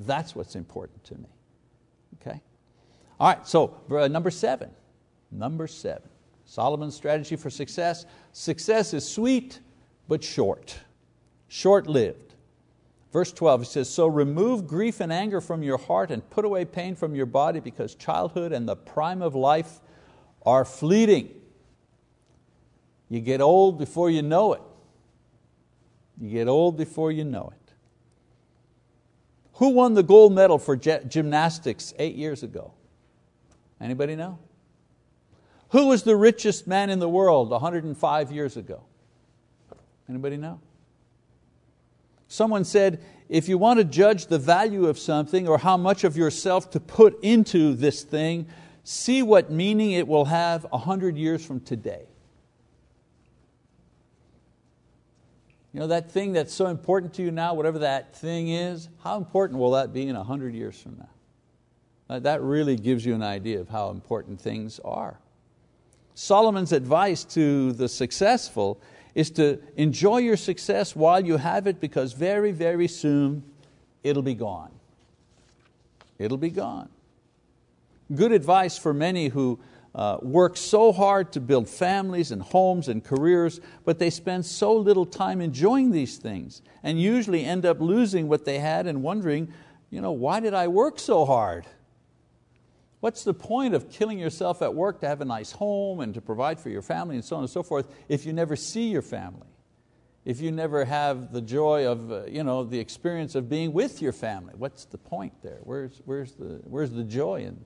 That's 0.00 0.34
what's 0.34 0.56
important 0.56 1.04
to 1.04 1.14
me. 1.14 1.28
Okay? 2.20 2.40
All 3.20 3.28
right, 3.28 3.46
so 3.46 3.76
uh, 3.90 4.08
number 4.08 4.30
seven. 4.30 4.70
Number 5.30 5.66
seven. 5.66 6.08
Solomon's 6.44 6.94
strategy 6.94 7.36
for 7.36 7.50
success. 7.50 8.04
Success 8.32 8.94
is 8.94 9.08
sweet, 9.08 9.60
but 10.08 10.22
short, 10.22 10.78
short 11.48 11.86
lived. 11.86 12.34
Verse 13.12 13.32
12, 13.32 13.60
he 13.60 13.66
says, 13.66 13.88
So 13.88 14.08
remove 14.08 14.66
grief 14.66 15.00
and 15.00 15.12
anger 15.12 15.40
from 15.40 15.62
your 15.62 15.78
heart 15.78 16.10
and 16.10 16.28
put 16.30 16.44
away 16.44 16.64
pain 16.64 16.96
from 16.96 17.14
your 17.14 17.26
body 17.26 17.60
because 17.60 17.94
childhood 17.94 18.52
and 18.52 18.68
the 18.68 18.74
prime 18.74 19.22
of 19.22 19.36
life 19.36 19.80
are 20.44 20.64
fleeting. 20.64 21.30
You 23.08 23.20
get 23.20 23.40
old 23.40 23.78
before 23.78 24.10
you 24.10 24.22
know 24.22 24.54
it. 24.54 24.62
You 26.20 26.30
get 26.30 26.48
old 26.48 26.76
before 26.76 27.10
you 27.12 27.24
know 27.24 27.52
it. 27.52 27.72
Who 29.54 29.70
won 29.70 29.94
the 29.94 30.02
gold 30.02 30.32
medal 30.32 30.58
for 30.58 30.76
gymnastics 30.76 31.94
eight 31.98 32.16
years 32.16 32.42
ago? 32.42 32.72
Anybody 33.80 34.16
know? 34.16 34.38
Who 35.70 35.88
was 35.88 36.02
the 36.02 36.16
richest 36.16 36.66
man 36.66 36.90
in 36.90 36.98
the 36.98 37.08
world 37.08 37.50
105 37.50 38.32
years 38.32 38.56
ago? 38.56 38.82
Anybody 40.08 40.36
know? 40.36 40.60
Someone 42.28 42.64
said, 42.64 43.02
if 43.28 43.48
you 43.48 43.58
want 43.58 43.78
to 43.78 43.84
judge 43.84 44.26
the 44.26 44.38
value 44.38 44.86
of 44.86 44.98
something 44.98 45.46
or 45.48 45.58
how 45.58 45.76
much 45.76 46.04
of 46.04 46.16
yourself 46.16 46.70
to 46.70 46.80
put 46.80 47.22
into 47.22 47.74
this 47.74 48.02
thing, 48.02 48.46
see 48.84 49.22
what 49.22 49.50
meaning 49.50 49.92
it 49.92 50.06
will 50.06 50.26
have 50.26 50.66
a 50.72 50.78
hundred 50.78 51.16
years 51.16 51.44
from 51.44 51.60
today. 51.60 52.04
You 55.72 55.80
know, 55.80 55.88
that 55.88 56.12
thing 56.12 56.32
that's 56.32 56.54
so 56.54 56.66
important 56.66 57.14
to 57.14 57.22
you 57.22 57.32
now, 57.32 57.54
whatever 57.54 57.80
that 57.80 58.14
thing 58.14 58.48
is, 58.48 58.88
how 59.02 59.16
important 59.16 59.58
will 59.58 59.72
that 59.72 59.92
be 59.92 60.06
in 60.06 60.14
a 60.14 60.22
hundred 60.22 60.54
years 60.54 60.80
from 60.80 60.98
now? 60.98 62.20
That 62.20 62.42
really 62.42 62.76
gives 62.76 63.04
you 63.04 63.14
an 63.14 63.24
idea 63.24 63.60
of 63.60 63.68
how 63.68 63.90
important 63.90 64.40
things 64.40 64.78
are. 64.84 65.18
Solomon's 66.14 66.70
advice 66.70 67.24
to 67.24 67.72
the 67.72 67.88
successful 67.88 68.80
is 69.16 69.30
to 69.32 69.58
enjoy 69.76 70.18
your 70.18 70.36
success 70.36 70.94
while 70.94 71.24
you 71.24 71.38
have 71.38 71.66
it 71.66 71.80
because 71.80 72.12
very, 72.12 72.52
very 72.52 72.86
soon 72.86 73.42
it'll 74.04 74.22
be 74.22 74.34
gone. 74.34 74.70
It'll 76.18 76.38
be 76.38 76.50
gone. 76.50 76.88
Good 78.12 78.32
advice 78.32 78.76
for 78.76 78.92
many 78.92 79.28
who 79.28 79.60
uh, 79.94 80.18
work 80.20 80.56
so 80.56 80.92
hard 80.92 81.32
to 81.32 81.40
build 81.40 81.68
families 81.68 82.32
and 82.32 82.42
homes 82.42 82.88
and 82.88 83.02
careers, 83.02 83.60
but 83.84 83.98
they 83.98 84.10
spend 84.10 84.44
so 84.44 84.74
little 84.74 85.06
time 85.06 85.40
enjoying 85.40 85.92
these 85.92 86.18
things 86.18 86.62
and 86.82 87.00
usually 87.00 87.44
end 87.44 87.64
up 87.64 87.80
losing 87.80 88.28
what 88.28 88.44
they 88.44 88.58
had 88.58 88.86
and 88.86 89.02
wondering, 89.02 89.52
you 89.90 90.00
know, 90.00 90.12
why 90.12 90.40
did 90.40 90.52
I 90.52 90.68
work 90.68 90.98
so 90.98 91.24
hard? 91.24 91.66
What's 93.00 93.22
the 93.22 93.34
point 93.34 93.74
of 93.74 93.90
killing 93.90 94.18
yourself 94.18 94.62
at 94.62 94.74
work 94.74 95.00
to 95.00 95.06
have 95.06 95.20
a 95.20 95.26
nice 95.26 95.52
home 95.52 96.00
and 96.00 96.12
to 96.14 96.20
provide 96.20 96.58
for 96.58 96.70
your 96.70 96.82
family 96.82 97.14
and 97.14 97.24
so 97.24 97.36
on 97.36 97.42
and 97.42 97.50
so 97.50 97.62
forth 97.62 97.86
if 98.08 98.26
you 98.26 98.32
never 98.32 98.56
see 98.56 98.88
your 98.88 99.02
family? 99.02 99.46
If 100.24 100.40
you 100.40 100.50
never 100.50 100.86
have 100.86 101.32
the 101.32 101.42
joy 101.42 101.86
of 101.86 102.10
uh, 102.10 102.24
you 102.24 102.42
know, 102.42 102.64
the 102.64 102.80
experience 102.80 103.34
of 103.34 103.48
being 103.48 103.72
with 103.74 104.00
your 104.00 104.12
family, 104.12 104.54
what's 104.56 104.86
the 104.86 104.96
point 104.98 105.34
there? 105.42 105.58
Where's, 105.62 106.00
where's, 106.06 106.32
the, 106.32 106.60
where's 106.64 106.90
the 106.90 107.04
joy 107.04 107.42
in, 107.42 107.62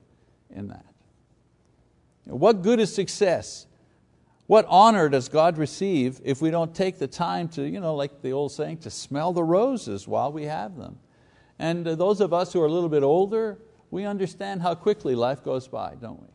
in 0.53 0.67
that? 0.69 0.85
What 2.25 2.61
good 2.61 2.79
is 2.79 2.93
success? 2.93 3.65
What 4.47 4.65
honor 4.67 5.09
does 5.09 5.29
God 5.29 5.57
receive 5.57 6.19
if 6.23 6.41
we 6.41 6.49
don't 6.49 6.73
take 6.73 6.97
the 6.97 7.07
time 7.07 7.49
to, 7.49 7.63
you 7.63 7.79
know, 7.79 7.95
like 7.95 8.21
the 8.21 8.31
old 8.31 8.51
saying, 8.51 8.79
to 8.79 8.89
smell 8.89 9.31
the 9.31 9.43
roses 9.43 10.07
while 10.07 10.31
we 10.31 10.45
have 10.45 10.75
them? 10.75 10.97
And 11.59 11.87
uh, 11.87 11.95
those 11.95 12.21
of 12.21 12.33
us 12.33 12.53
who 12.53 12.61
are 12.61 12.65
a 12.65 12.71
little 12.71 12.89
bit 12.89 13.03
older, 13.03 13.59
we 13.91 14.05
understand 14.05 14.61
how 14.61 14.75
quickly 14.75 15.13
life 15.15 15.43
goes 15.43 15.67
by, 15.67 15.95
don't 16.01 16.21
we? 16.21 16.27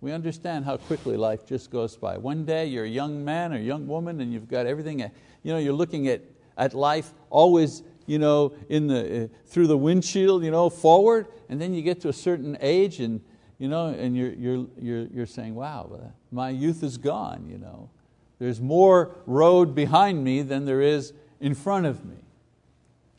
We 0.00 0.12
understand 0.12 0.64
how 0.64 0.76
quickly 0.76 1.16
life 1.16 1.46
just 1.46 1.70
goes 1.70 1.96
by. 1.96 2.18
One 2.18 2.44
day 2.44 2.66
you're 2.66 2.84
a 2.84 2.88
young 2.88 3.24
man 3.24 3.52
or 3.52 3.58
young 3.58 3.86
woman 3.86 4.20
and 4.20 4.32
you've 4.32 4.48
got 4.48 4.66
everything, 4.66 5.00
you 5.00 5.52
know, 5.52 5.58
you're 5.58 5.72
looking 5.72 6.08
at, 6.08 6.22
at 6.56 6.74
life 6.74 7.12
always 7.30 7.82
you 8.06 8.18
know, 8.18 8.54
in 8.68 8.86
the, 8.86 9.24
uh, 9.24 9.28
through 9.46 9.66
the 9.66 9.76
windshield 9.76 10.44
you 10.44 10.50
know, 10.50 10.70
forward, 10.70 11.26
and 11.48 11.60
then 11.60 11.74
you 11.74 11.82
get 11.82 12.00
to 12.00 12.08
a 12.08 12.12
certain 12.12 12.56
age 12.60 13.00
and, 13.00 13.20
you 13.58 13.68
know, 13.68 13.88
and 13.88 14.16
you're, 14.16 14.32
you're, 14.32 14.66
you're, 14.80 15.06
you're 15.06 15.26
saying, 15.26 15.54
wow, 15.54 16.12
my 16.30 16.50
youth 16.50 16.82
is 16.82 16.98
gone. 16.98 17.48
You 17.50 17.58
know. 17.58 17.90
There's 18.38 18.60
more 18.60 19.16
road 19.26 19.74
behind 19.74 20.22
me 20.22 20.42
than 20.42 20.64
there 20.64 20.82
is 20.82 21.12
in 21.40 21.54
front 21.54 21.86
of 21.86 22.04
me. 22.04 22.16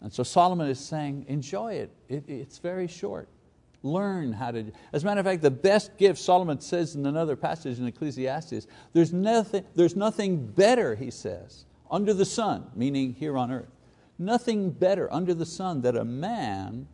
And 0.01 0.13
so 0.13 0.23
Solomon 0.23 0.67
is 0.69 0.79
saying, 0.79 1.25
enjoy 1.27 1.73
it, 1.73 1.89
it 2.07 2.23
it's 2.27 2.59
very 2.59 2.87
short. 2.87 3.27
Learn 3.83 4.31
how 4.31 4.51
to, 4.51 4.71
as 4.93 5.03
a 5.03 5.05
matter 5.05 5.19
of 5.19 5.25
fact, 5.25 5.41
the 5.41 5.51
best 5.51 5.97
gift, 5.97 6.19
Solomon 6.19 6.59
says 6.59 6.95
in 6.95 7.05
another 7.05 7.35
passage 7.35 7.79
in 7.79 7.87
Ecclesiastes, 7.87 8.67
there's 8.93 9.13
nothing, 9.13 9.63
there's 9.75 9.95
nothing 9.95 10.45
better, 10.45 10.95
he 10.95 11.09
says, 11.09 11.65
under 11.89 12.13
the 12.13 12.25
sun, 12.25 12.69
meaning 12.75 13.13
here 13.13 13.37
on 13.37 13.51
earth, 13.51 13.71
nothing 14.19 14.71
better 14.71 15.11
under 15.11 15.33
the 15.33 15.45
sun 15.45 15.81
that 15.81 15.95
a 15.95 16.05
man 16.05 16.87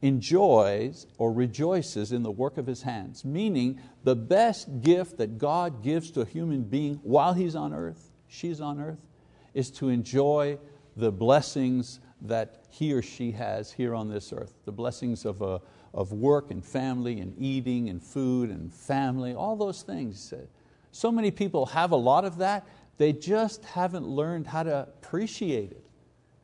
enjoys 0.00 1.06
or 1.18 1.32
rejoices 1.32 2.12
in 2.12 2.22
the 2.22 2.30
work 2.30 2.56
of 2.56 2.66
his 2.66 2.82
hands, 2.82 3.24
meaning 3.24 3.80
the 4.04 4.14
best 4.14 4.80
gift 4.80 5.18
that 5.18 5.38
God 5.38 5.82
gives 5.82 6.10
to 6.12 6.20
a 6.20 6.24
human 6.24 6.62
being 6.62 7.00
while 7.02 7.32
he's 7.32 7.56
on 7.56 7.74
earth, 7.74 8.10
she's 8.28 8.60
on 8.60 8.80
earth, 8.80 9.04
is 9.54 9.70
to 9.72 9.88
enjoy 9.88 10.58
the 10.96 11.10
blessings 11.10 12.00
that 12.22 12.64
he 12.70 12.92
or 12.92 13.02
she 13.02 13.32
has 13.32 13.72
here 13.72 13.94
on 13.94 14.08
this 14.08 14.32
earth, 14.32 14.54
the 14.64 14.72
blessings 14.72 15.24
of, 15.24 15.42
a, 15.42 15.60
of 15.94 16.12
work 16.12 16.50
and 16.50 16.64
family 16.64 17.20
and 17.20 17.34
eating 17.38 17.88
and 17.88 18.02
food 18.02 18.50
and 18.50 18.72
family, 18.72 19.34
all 19.34 19.56
those 19.56 19.82
things. 19.82 20.32
So 20.92 21.10
many 21.10 21.30
people 21.30 21.66
have 21.66 21.90
a 21.92 21.96
lot 21.96 22.24
of 22.24 22.38
that, 22.38 22.66
they 22.98 23.12
just 23.12 23.64
haven't 23.64 24.06
learned 24.06 24.46
how 24.46 24.64
to 24.64 24.80
appreciate 24.80 25.70
it, 25.70 25.84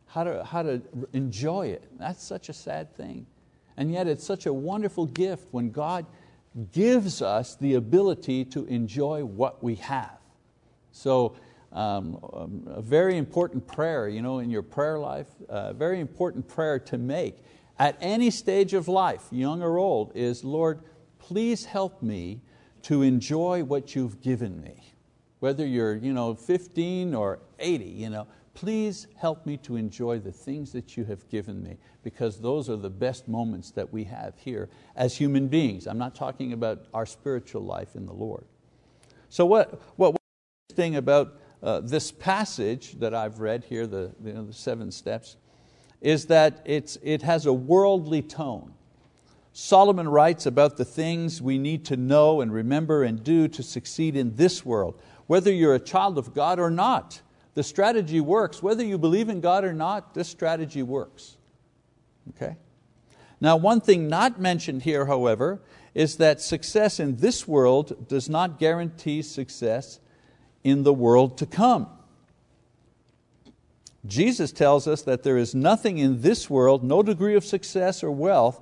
how 0.07 0.25
to, 0.25 0.45
how 0.45 0.63
to 0.63 0.81
enjoy 1.13 1.69
it. 1.69 1.85
That's 1.99 2.23
such 2.23 2.49
a 2.49 2.53
sad 2.53 2.95
thing. 2.97 3.27
And 3.77 3.93
yet 3.93 4.07
it's 4.07 4.25
such 4.25 4.47
a 4.47 4.53
wonderful 4.53 5.07
gift 5.07 5.49
when 5.51 5.71
God 5.71 6.07
gives 6.73 7.21
us 7.21 7.57
the 7.57 7.75
ability 7.75 8.45
to 8.47 8.65
enjoy 8.67 9.25
what 9.25 9.63
we 9.63 9.75
have. 9.77 10.19
So 10.93 11.37
um, 11.73 12.19
a 12.67 12.81
very 12.81 13.17
important 13.17 13.67
prayer 13.67 14.09
you 14.09 14.23
know, 14.23 14.39
in 14.39 14.51
your 14.51 14.63
prayer 14.63 14.99
life, 14.99 15.27
a 15.49 15.75
very 15.75 15.99
important 15.99 16.47
prayer 16.47 16.79
to 16.79 16.99
make 16.99 17.39
at 17.79 17.97
any 18.01 18.31
stage 18.31 18.73
of 18.73 18.87
life, 18.87 19.27
young 19.31 19.63
or 19.63 19.79
old, 19.79 20.13
is 20.15 20.45
Lord, 20.45 20.81
please 21.19 21.65
help 21.65 22.03
me 22.03 22.41
to 22.83 23.03
enjoy 23.03 23.65
what 23.65 23.97
you've 23.97 24.21
given 24.21 24.61
me. 24.61 24.93
Whether 25.41 25.67
you're 25.67 25.97
you 25.97 26.13
know, 26.13 26.35
15 26.35 27.15
or 27.15 27.41
80, 27.59 27.85
you 27.85 28.11
know, 28.11 28.27
please 28.55 29.09
help 29.17 29.45
me 29.45 29.57
to 29.59 29.77
enjoy 29.77 30.19
the 30.19 30.33
things 30.33 30.73
that 30.73 30.97
you 30.97 31.05
have 31.05 31.29
given 31.29 31.63
me 31.63 31.77
because 32.03 32.41
those 32.41 32.71
are 32.71 32.77
the 32.77 32.91
best 32.91 33.29
moments 33.29 33.73
that 33.73 33.93
we 33.93 34.05
have 34.05 34.35
here 34.39 34.69
as 34.97 35.17
human 35.17 35.49
beings. 35.49 35.87
I'm 35.87 35.99
not 35.99 36.15
talking 36.15 36.53
about 36.53 36.87
our 36.95 37.05
spiritual 37.05 37.63
life 37.63 37.97
in 37.97 38.07
the 38.07 38.13
Lord. 38.13 38.45
So 39.29 39.45
what, 39.45 39.81
what 39.97 40.17
thing 40.73 40.97
about 40.97 41.41
uh, 41.63 41.81
this 41.81 42.13
passage 42.13 42.93
that 43.01 43.15
I've 43.15 43.41
read 43.41 43.65
here, 43.65 43.87
the, 43.87 44.13
you 44.25 44.33
know, 44.33 44.45
the 44.45 44.53
seven 44.53 44.93
steps, 44.93 45.37
is 46.01 46.27
that 46.27 46.63
it's, 46.65 46.99
it 47.03 47.23
has 47.23 47.47
a 47.47 47.53
worldly 47.53 48.23
tone. 48.23 48.75
Solomon 49.53 50.09
writes 50.09 50.47
about 50.47 50.77
the 50.77 50.85
things 50.85 51.41
we 51.41 51.59
need 51.59 51.85
to 51.87 51.97
know 51.97 52.41
and 52.41 52.53
remember 52.53 53.05
and 53.05 53.25
do 53.25 53.49
to 53.49 53.63
succeed 53.63 54.17
in 54.17 54.37
this 54.37 54.65
world, 54.65 55.01
whether 55.27 55.53
you're 55.53 55.75
a 55.75 55.81
child 55.81 56.19
of 56.19 56.35
God 56.35 56.59
or 56.59 56.71
not. 56.71 57.23
The 57.55 57.63
strategy 57.63 58.21
works. 58.21 58.63
Whether 58.63 58.85
you 58.85 58.99
believe 58.99 59.29
in 59.29 59.41
God 59.41 59.65
or 59.65 59.73
not, 59.73 60.15
this 60.15 60.29
strategy 60.29 60.83
works. 60.83 61.37
Okay? 62.31 62.57
Now, 63.41 63.57
one 63.57 63.81
thing 63.81 64.09
not 64.09 64.41
mentioned 64.41 64.83
here, 64.83 65.07
however, 65.07 65.61
is 65.95 66.17
that 66.17 66.41
success 66.41 66.99
in 66.99 67.17
this 67.17 67.47
world 67.47 68.09
does 68.09 68.29
not 68.29 68.59
guarantee 68.59 69.23
success 69.23 70.01
in 70.65 70.83
the 70.83 70.93
world 70.93 71.39
to 71.39 71.47
come. 71.47 71.89
Jesus 74.07 74.53
tells 74.53 74.87
us 74.87 75.03
that 75.03 75.23
there 75.23 75.39
is 75.39 75.55
nothing 75.55 75.99
in 75.99 76.21
this 76.23 76.51
world, 76.51 76.85
no 76.85 77.03
degree 77.03 77.37
of 77.37 77.45
success 77.45 78.03
or 78.03 78.11
wealth, 78.11 78.61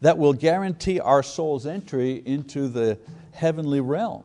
that 0.00 0.18
will 0.18 0.32
guarantee 0.32 0.98
our 0.98 1.22
soul's 1.22 1.66
entry 1.66 2.22
into 2.26 2.68
the 2.68 2.98
heavenly 3.32 3.80
realm. 3.80 4.24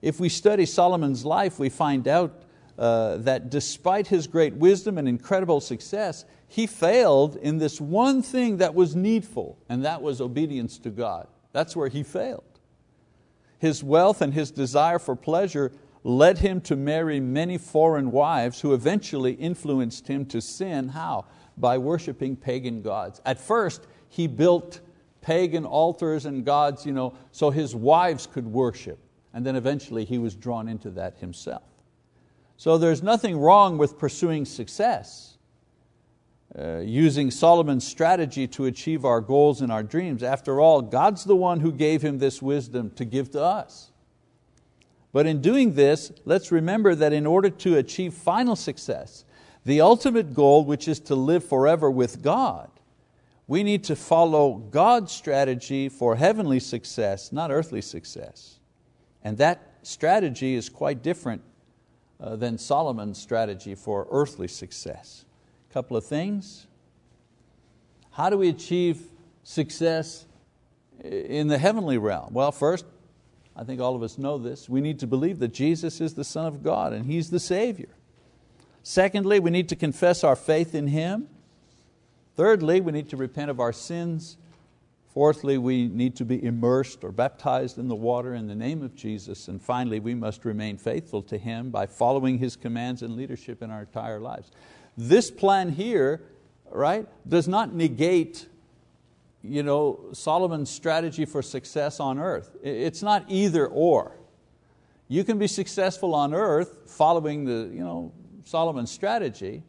If 0.00 0.18
we 0.18 0.28
study 0.28 0.66
Solomon's 0.66 1.24
life, 1.24 1.58
we 1.58 1.68
find 1.68 2.08
out 2.08 2.42
uh, 2.82 3.16
that 3.18 3.48
despite 3.48 4.08
his 4.08 4.26
great 4.26 4.54
wisdom 4.54 4.98
and 4.98 5.06
incredible 5.06 5.60
success, 5.60 6.24
he 6.48 6.66
failed 6.66 7.36
in 7.36 7.58
this 7.58 7.80
one 7.80 8.22
thing 8.22 8.56
that 8.56 8.74
was 8.74 8.96
needful, 8.96 9.56
and 9.68 9.84
that 9.84 10.02
was 10.02 10.20
obedience 10.20 10.78
to 10.80 10.90
God. 10.90 11.28
That's 11.52 11.76
where 11.76 11.86
he 11.86 12.02
failed. 12.02 12.42
His 13.60 13.84
wealth 13.84 14.20
and 14.20 14.34
his 14.34 14.50
desire 14.50 14.98
for 14.98 15.14
pleasure 15.14 15.70
led 16.02 16.38
him 16.38 16.60
to 16.62 16.74
marry 16.74 17.20
many 17.20 17.56
foreign 17.56 18.10
wives 18.10 18.60
who 18.60 18.74
eventually 18.74 19.34
influenced 19.34 20.08
him 20.08 20.26
to 20.26 20.40
sin. 20.40 20.88
How? 20.88 21.26
By 21.56 21.78
worshiping 21.78 22.34
pagan 22.34 22.82
gods. 22.82 23.20
At 23.24 23.40
first, 23.40 23.86
he 24.08 24.26
built 24.26 24.80
pagan 25.20 25.64
altars 25.64 26.26
and 26.26 26.44
gods 26.44 26.84
you 26.84 26.90
know, 26.90 27.14
so 27.30 27.50
his 27.50 27.76
wives 27.76 28.26
could 28.26 28.48
worship. 28.48 28.98
And 29.32 29.46
then 29.46 29.54
eventually 29.54 30.04
he 30.04 30.18
was 30.18 30.34
drawn 30.34 30.66
into 30.66 30.90
that 30.90 31.18
himself. 31.18 31.62
So 32.56 32.78
there's 32.78 33.02
nothing 33.02 33.38
wrong 33.38 33.78
with 33.78 33.98
pursuing 33.98 34.44
success, 34.44 35.36
uh, 36.56 36.78
using 36.78 37.30
Solomon's 37.30 37.86
strategy 37.86 38.46
to 38.48 38.66
achieve 38.66 39.04
our 39.04 39.20
goals 39.20 39.60
and 39.60 39.72
our 39.72 39.82
dreams. 39.82 40.22
After 40.22 40.60
all, 40.60 40.82
God's 40.82 41.24
the 41.24 41.36
one 41.36 41.60
who 41.60 41.72
gave 41.72 42.02
him 42.02 42.18
this 42.18 42.40
wisdom 42.40 42.90
to 42.92 43.04
give 43.04 43.30
to 43.32 43.42
us. 43.42 43.90
But 45.12 45.26
in 45.26 45.40
doing 45.40 45.74
this, 45.74 46.12
let's 46.24 46.50
remember 46.50 46.94
that 46.94 47.12
in 47.12 47.26
order 47.26 47.50
to 47.50 47.76
achieve 47.76 48.14
final 48.14 48.56
success, 48.56 49.24
the 49.64 49.80
ultimate 49.80 50.34
goal, 50.34 50.64
which 50.64 50.88
is 50.88 51.00
to 51.00 51.14
live 51.14 51.44
forever 51.44 51.90
with 51.90 52.22
God, 52.22 52.70
we 53.46 53.62
need 53.62 53.84
to 53.84 53.96
follow 53.96 54.54
God's 54.54 55.12
strategy 55.12 55.88
for 55.88 56.16
heavenly 56.16 56.60
success, 56.60 57.32
not 57.32 57.50
earthly 57.50 57.82
success. 57.82 58.58
And 59.22 59.36
that 59.38 59.74
strategy 59.82 60.54
is 60.54 60.68
quite 60.68 61.02
different 61.02 61.42
Uh, 62.22 62.36
than 62.36 62.56
Solomon's 62.56 63.18
strategy 63.18 63.74
for 63.74 64.06
earthly 64.08 64.46
success. 64.46 65.24
A 65.68 65.72
couple 65.72 65.96
of 65.96 66.04
things. 66.06 66.68
How 68.12 68.30
do 68.30 68.38
we 68.38 68.48
achieve 68.48 69.02
success 69.42 70.24
in 71.02 71.48
the 71.48 71.58
heavenly 71.58 71.98
realm? 71.98 72.32
Well, 72.32 72.52
first, 72.52 72.84
I 73.56 73.64
think 73.64 73.80
all 73.80 73.96
of 73.96 74.04
us 74.04 74.18
know 74.18 74.38
this, 74.38 74.68
we 74.68 74.80
need 74.80 75.00
to 75.00 75.06
believe 75.08 75.40
that 75.40 75.52
Jesus 75.52 76.00
is 76.00 76.14
the 76.14 76.22
Son 76.22 76.46
of 76.46 76.62
God 76.62 76.92
and 76.92 77.06
He's 77.06 77.30
the 77.30 77.40
Savior. 77.40 77.88
Secondly, 78.84 79.40
we 79.40 79.50
need 79.50 79.68
to 79.70 79.76
confess 79.76 80.22
our 80.22 80.36
faith 80.36 80.76
in 80.76 80.86
Him. 80.86 81.28
Thirdly, 82.36 82.80
we 82.80 82.92
need 82.92 83.08
to 83.10 83.16
repent 83.16 83.50
of 83.50 83.58
our 83.58 83.72
sins 83.72 84.36
Fourthly, 85.12 85.58
we 85.58 85.88
need 85.88 86.16
to 86.16 86.24
be 86.24 86.42
immersed 86.42 87.04
or 87.04 87.12
baptized 87.12 87.78
in 87.78 87.88
the 87.88 87.94
water 87.94 88.34
in 88.34 88.46
the 88.46 88.54
name 88.54 88.82
of 88.82 88.94
Jesus. 88.94 89.48
And 89.48 89.60
finally, 89.60 90.00
we 90.00 90.14
must 90.14 90.44
remain 90.44 90.78
faithful 90.78 91.22
to 91.24 91.36
Him 91.36 91.70
by 91.70 91.86
following 91.86 92.38
His 92.38 92.56
commands 92.56 93.02
and 93.02 93.14
leadership 93.14 93.62
in 93.62 93.70
our 93.70 93.80
entire 93.80 94.20
lives. 94.20 94.50
This 94.96 95.30
plan 95.30 95.70
here 95.70 96.22
right, 96.72 97.06
does 97.28 97.48
not 97.48 97.74
negate 97.74 98.46
you 99.42 99.62
know, 99.62 100.00
Solomon's 100.12 100.70
strategy 100.70 101.24
for 101.24 101.42
success 101.42 102.00
on 102.00 102.18
earth. 102.18 102.56
It's 102.62 103.02
not 103.02 103.24
either 103.28 103.66
or. 103.66 104.16
You 105.08 105.24
can 105.24 105.38
be 105.38 105.48
successful 105.48 106.14
on 106.14 106.32
earth 106.32 106.78
following 106.86 107.44
the, 107.44 107.70
you 107.74 107.82
know, 107.82 108.12
Solomon's 108.44 108.90
strategy, 108.90 109.62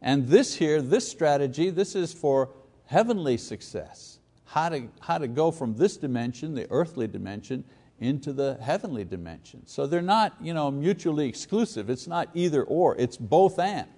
and 0.00 0.26
this 0.28 0.54
here, 0.54 0.82
this 0.82 1.08
strategy, 1.08 1.70
this 1.70 1.94
is 1.94 2.12
for 2.12 2.50
heavenly 2.86 3.38
success 3.38 4.13
how 4.54 4.68
to, 4.68 4.88
how 5.00 5.18
to 5.18 5.26
go 5.26 5.50
from 5.50 5.74
this 5.74 5.96
dimension, 5.96 6.54
the 6.54 6.68
earthly 6.70 7.08
dimension, 7.08 7.64
into 7.98 8.32
the 8.32 8.56
heavenly 8.62 9.04
dimension. 9.04 9.66
So 9.66 9.84
they're 9.84 10.00
not 10.00 10.32
you 10.40 10.54
know, 10.54 10.70
mutually 10.70 11.26
exclusive. 11.26 11.90
It's 11.90 12.06
not 12.06 12.28
either 12.34 12.62
or, 12.62 12.94
it's 12.96 13.16
both 13.16 13.58
and. 13.58 13.88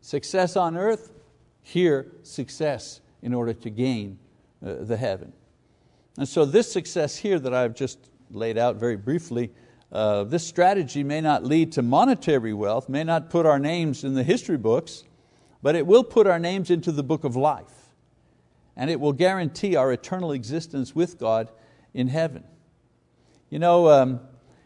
Success 0.00 0.56
on 0.56 0.76
earth, 0.76 1.12
here 1.62 2.10
success 2.24 3.00
in 3.22 3.32
order 3.32 3.52
to 3.52 3.70
gain 3.70 4.18
uh, 4.66 4.74
the 4.80 4.96
heaven. 4.96 5.32
And 6.18 6.28
so 6.28 6.44
this 6.44 6.72
success 6.72 7.16
here 7.16 7.38
that 7.38 7.54
I've 7.54 7.76
just 7.76 8.10
laid 8.32 8.58
out 8.58 8.74
very 8.74 8.96
briefly, 8.96 9.52
uh, 9.92 10.24
this 10.24 10.44
strategy 10.44 11.04
may 11.04 11.20
not 11.20 11.44
lead 11.44 11.70
to 11.72 11.82
monetary 11.82 12.54
wealth, 12.54 12.88
may 12.88 13.04
not 13.04 13.30
put 13.30 13.46
our 13.46 13.60
names 13.60 14.02
in 14.02 14.14
the 14.14 14.24
history 14.24 14.58
books, 14.58 15.04
but 15.62 15.76
it 15.76 15.86
will 15.86 16.02
put 16.02 16.26
our 16.26 16.40
names 16.40 16.70
into 16.70 16.90
the 16.90 17.04
book 17.04 17.22
of 17.22 17.36
life 17.36 17.79
and 18.76 18.90
it 18.90 19.00
will 19.00 19.12
guarantee 19.12 19.76
our 19.76 19.92
eternal 19.92 20.32
existence 20.32 20.94
with 20.94 21.18
God 21.18 21.50
in 21.94 22.08
heaven. 22.08 22.44
You 23.50 23.58
know, 23.58 23.88
um, 23.88 24.20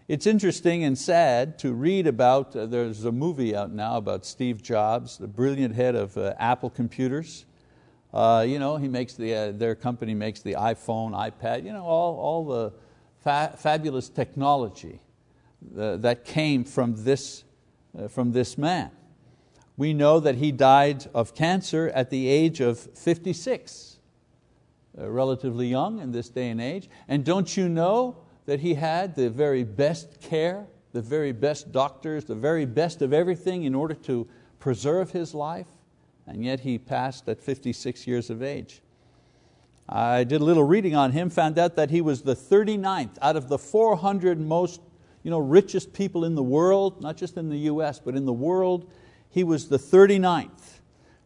It's 0.07 0.27
interesting 0.27 0.85
and 0.85 0.99
sad 0.99 1.59
to 1.61 1.73
read 1.73 2.07
about, 2.07 2.55
uh, 2.55 2.67
there's 2.67 3.07
a 3.07 3.13
movie 3.13 3.57
out 3.57 3.73
now 3.73 3.97
about 3.97 4.27
Steve 4.27 4.63
Jobs, 4.63 5.17
the 5.17 5.27
brilliant 5.27 5.75
head 5.75 5.95
of 5.95 6.15
uh, 6.19 6.35
Apple 6.39 6.69
Computers. 6.69 7.47
Uh, 8.13 8.45
you 8.47 8.59
know, 8.59 8.77
he 8.77 8.87
makes 8.87 9.15
the, 9.15 9.35
uh, 9.35 9.53
their 9.53 9.75
company 9.75 10.13
makes 10.13 10.43
the 10.43 10.53
iPhone, 10.53 11.13
iPad, 11.13 11.65
you 11.65 11.73
know, 11.73 11.85
all, 11.85 12.17
all 12.17 12.45
the 12.45 12.73
fa 13.23 13.55
fabulous 13.57 14.11
technology 14.11 15.01
uh, 15.79 15.97
that 15.97 16.27
came 16.27 16.65
from 16.65 17.03
this, 17.03 17.45
uh, 17.99 18.07
from 18.07 18.33
this 18.33 18.59
man. 18.59 18.91
We 19.79 19.95
know 19.95 20.21
that 20.21 20.35
he 20.35 20.53
died 20.53 21.07
of 21.15 21.35
cancer 21.35 21.89
at 21.95 22.11
the 22.11 22.29
age 22.29 22.61
of 22.61 22.79
56, 22.79 23.94
Uh, 24.97 25.11
relatively 25.11 25.67
young 25.67 25.99
in 25.99 26.13
this 26.13 26.29
day 26.29 26.51
and 26.51 26.61
age. 26.61 26.89
And 27.09 27.25
don't 27.25 27.57
you 27.57 27.69
know 27.69 28.17
that 28.47 28.61
he 28.61 28.75
had 28.75 29.17
the 29.17 29.29
very 29.29 29.65
best 29.65 30.21
care, 30.21 30.69
the 30.93 31.03
very 31.03 31.33
best 31.33 31.73
doctors, 31.73 32.27
the 32.27 32.37
very 32.37 32.65
best 32.65 33.03
of 33.03 33.13
everything 33.13 33.65
in 33.65 33.75
order 33.75 33.95
to 33.95 34.29
preserve 34.61 35.11
his 35.11 35.35
life, 35.35 35.67
and 36.29 36.45
yet 36.45 36.61
he 36.61 36.79
passed 36.79 37.29
at 37.29 37.41
56 37.41 38.07
years 38.07 38.31
of 38.31 38.41
age. 38.41 38.83
I 39.89 40.23
did 40.23 40.41
a 40.41 40.45
little 40.45 40.63
reading 40.63 40.95
on 40.95 41.11
him, 41.11 41.29
found 41.29 41.59
out 41.59 41.75
that 41.75 41.91
he 41.91 42.01
was 42.01 42.23
the 42.23 42.37
39th 42.37 43.19
out 43.21 43.35
of 43.35 43.49
the 43.49 43.59
400 43.59 44.39
most 44.39 44.81
you 45.25 45.31
know, 45.31 45.41
richest 45.41 45.93
people 45.93 46.25
in 46.25 46.37
the 46.37 46.43
world, 46.43 47.03
not 47.03 47.17
just 47.17 47.37
in 47.37 47.49
the 47.49 47.59
US, 47.71 47.99
but 47.99 48.15
in 48.15 48.27
the 48.27 48.33
world, 48.33 48.89
he 49.29 49.43
was 49.43 49.69
the 49.69 49.79
39th 49.79 50.74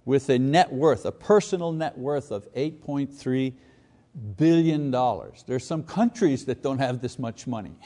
with 0.08 0.30
a 0.30 0.38
net 0.38 0.72
worth, 0.72 1.04
a 1.04 1.12
personal 1.12 1.70
net 1.70 1.98
worth 1.98 2.30
of 2.30 2.50
8.3 2.54 3.52
billion 4.38 4.90
dollars. 4.90 5.44
There's 5.46 5.66
some 5.66 5.82
countries 5.82 6.46
that 6.46 6.62
don't 6.62 6.78
have 6.78 7.02
this 7.02 7.18
much 7.18 7.46
money. 7.46 7.76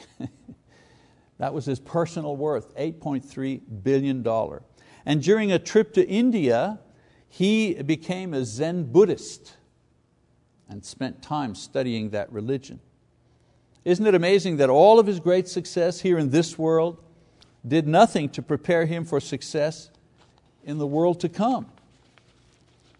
that 1.37 1.53
was 1.53 1.65
his 1.65 1.81
personal 1.81 2.37
worth, 2.37 2.73
8.3 2.77 3.59
billion 3.83 4.23
dollar. 4.23 4.63
And 5.05 5.21
during 5.21 5.51
a 5.51 5.59
trip 5.59 5.93
to 5.95 6.07
India, 6.07 6.79
he 7.27 7.73
became 7.73 8.33
a 8.33 8.45
Zen 8.45 8.85
Buddhist 8.93 9.57
and 10.69 10.85
spent 10.85 11.21
time 11.21 11.53
studying 11.53 12.11
that 12.11 12.31
religion. 12.31 12.79
Isn't 13.83 14.07
it 14.07 14.15
amazing 14.15 14.55
that 14.57 14.69
all 14.69 14.97
of 14.97 15.07
his 15.07 15.19
great 15.19 15.49
success 15.49 15.99
here 15.99 16.17
in 16.17 16.29
this 16.29 16.57
world 16.57 17.03
did 17.67 17.85
nothing 17.85 18.29
to 18.29 18.41
prepare 18.41 18.85
him 18.85 19.03
for 19.03 19.19
success 19.19 19.89
in 20.63 20.77
the 20.77 20.87
world 20.87 21.19
to 21.19 21.27
come? 21.27 21.69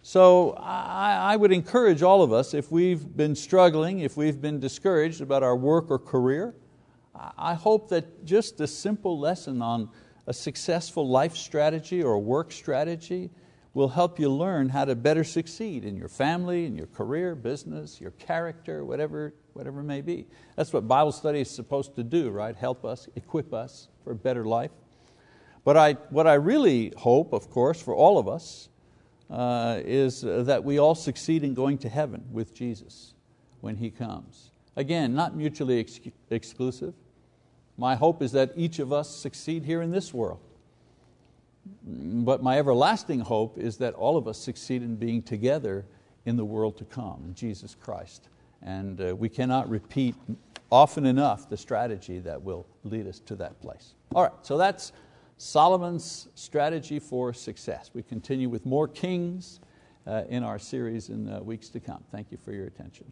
So 0.06 0.52
I, 0.60 1.32
I 1.32 1.36
would 1.38 1.54
encourage 1.54 2.04
all 2.04 2.24
of 2.24 2.34
us, 2.34 2.54
if 2.54 2.70
we've 2.70 3.16
been 3.16 3.36
struggling, 3.36 4.00
if 4.00 4.18
we've 4.18 4.42
been 4.42 4.60
discouraged 4.60 5.22
about 5.22 5.44
our 5.44 5.56
work 5.56 5.89
or 5.89 5.98
career, 5.98 6.54
I 7.38 7.54
hope 7.54 7.88
that 7.89 8.26
just 8.26 8.60
a 8.60 8.68
simple 8.68 9.18
lesson 9.18 9.62
on 9.62 9.89
a 10.28 10.34
successful 10.34 11.08
life 11.08 11.38
strategy 11.38 12.04
or 12.04 12.16
a 12.16 12.20
work 12.20 12.52
strategy 12.52 13.30
will 13.74 13.88
help 13.88 14.20
you 14.20 14.30
learn 14.30 14.68
how 14.68 14.84
to 14.84 14.94
better 14.94 15.24
succeed 15.24 15.86
in 15.86 15.96
your 15.96 16.10
family, 16.10 16.66
in 16.66 16.76
your 16.76 16.88
career, 16.88 17.34
business, 17.34 18.02
your 18.02 18.12
character, 18.12 18.84
whatever, 18.84 19.34
whatever 19.54 19.80
it 19.80 19.86
may 19.86 20.02
be. 20.02 20.28
That's 20.58 20.74
what 20.74 20.86
Bible 20.86 21.13
study 21.13 21.39
is 21.39 21.50
supposed 21.50 21.96
to 21.96 22.04
do, 22.04 22.30
right? 22.30 22.58
Help 22.58 22.84
us, 22.84 23.08
equip 23.16 23.54
us 23.54 23.88
for 24.04 24.12
a 24.12 24.16
better 24.16 24.44
life. 24.44 24.72
But 25.63 25.78
I, 25.78 25.94
what 26.10 26.28
I 26.28 26.34
really 26.34 26.92
hope, 26.98 27.32
of 27.32 27.50
course, 27.50 27.82
for 27.82 27.96
all 27.96 28.18
of 28.18 28.28
us, 28.28 28.68
is 29.86 30.22
that 30.22 30.63
we 30.63 30.80
all 30.80 30.96
succeed 30.96 31.43
in 31.43 31.54
going 31.54 31.78
to 31.80 31.89
heaven 31.89 32.26
with 32.32 32.54
Jesus 32.54 33.13
when 33.62 33.78
He 33.78 33.89
comes. 33.89 34.52
Again, 34.76 35.13
not 35.13 35.36
mutually 35.36 35.80
ex 35.80 36.00
exclusive. 36.30 36.93
My 37.78 37.96
hope 37.96 38.22
is 38.22 38.32
that 38.34 38.52
each 38.56 38.80
of 38.80 38.93
us 38.93 39.10
succeed 39.10 39.63
here 39.63 39.82
in 39.82 39.91
this 39.91 40.13
world. 40.13 40.39
But 41.84 42.43
my 42.43 42.60
everlasting 42.60 43.22
hope 43.22 43.58
is 43.58 43.78
that 43.78 43.93
all 43.93 44.17
of 44.17 44.28
us 44.28 44.38
succeed 44.38 44.84
in 44.84 44.96
being 44.96 45.22
together 45.22 45.86
in 46.26 46.36
the 46.36 46.46
world 46.46 46.78
to 46.78 46.86
come, 46.86 47.24
in 47.26 47.34
Jesus 47.34 47.76
Christ. 47.76 48.28
And 48.62 49.02
uh, 49.02 49.15
we 49.15 49.30
cannot 49.30 49.69
repeat 49.69 50.15
often 50.72 51.06
enough 51.06 51.50
the 51.50 51.58
strategy 51.58 52.19
that 52.19 52.41
will 52.41 52.65
lead 52.84 53.08
us 53.08 53.19
to 53.19 53.36
that 53.36 53.62
place. 53.62 53.93
All 54.13 54.24
right, 54.24 54.32
so 54.41 54.58
that's 54.58 54.91
Solomon's 55.38 56.28
strategy 56.36 57.00
for 57.00 57.34
success. 57.34 57.91
We 57.93 58.04
continue 58.04 58.50
with 58.50 58.65
more 58.65 58.88
kings 58.88 59.60
uh, 60.06 60.24
in 60.30 60.43
our 60.43 60.60
series 60.60 61.10
in 61.10 61.43
weeks 61.46 61.69
to 61.69 61.80
come. 61.80 62.04
Thank 62.12 62.32
you 62.32 62.38
for 62.38 62.52
your 62.52 62.67
attention. 62.67 63.12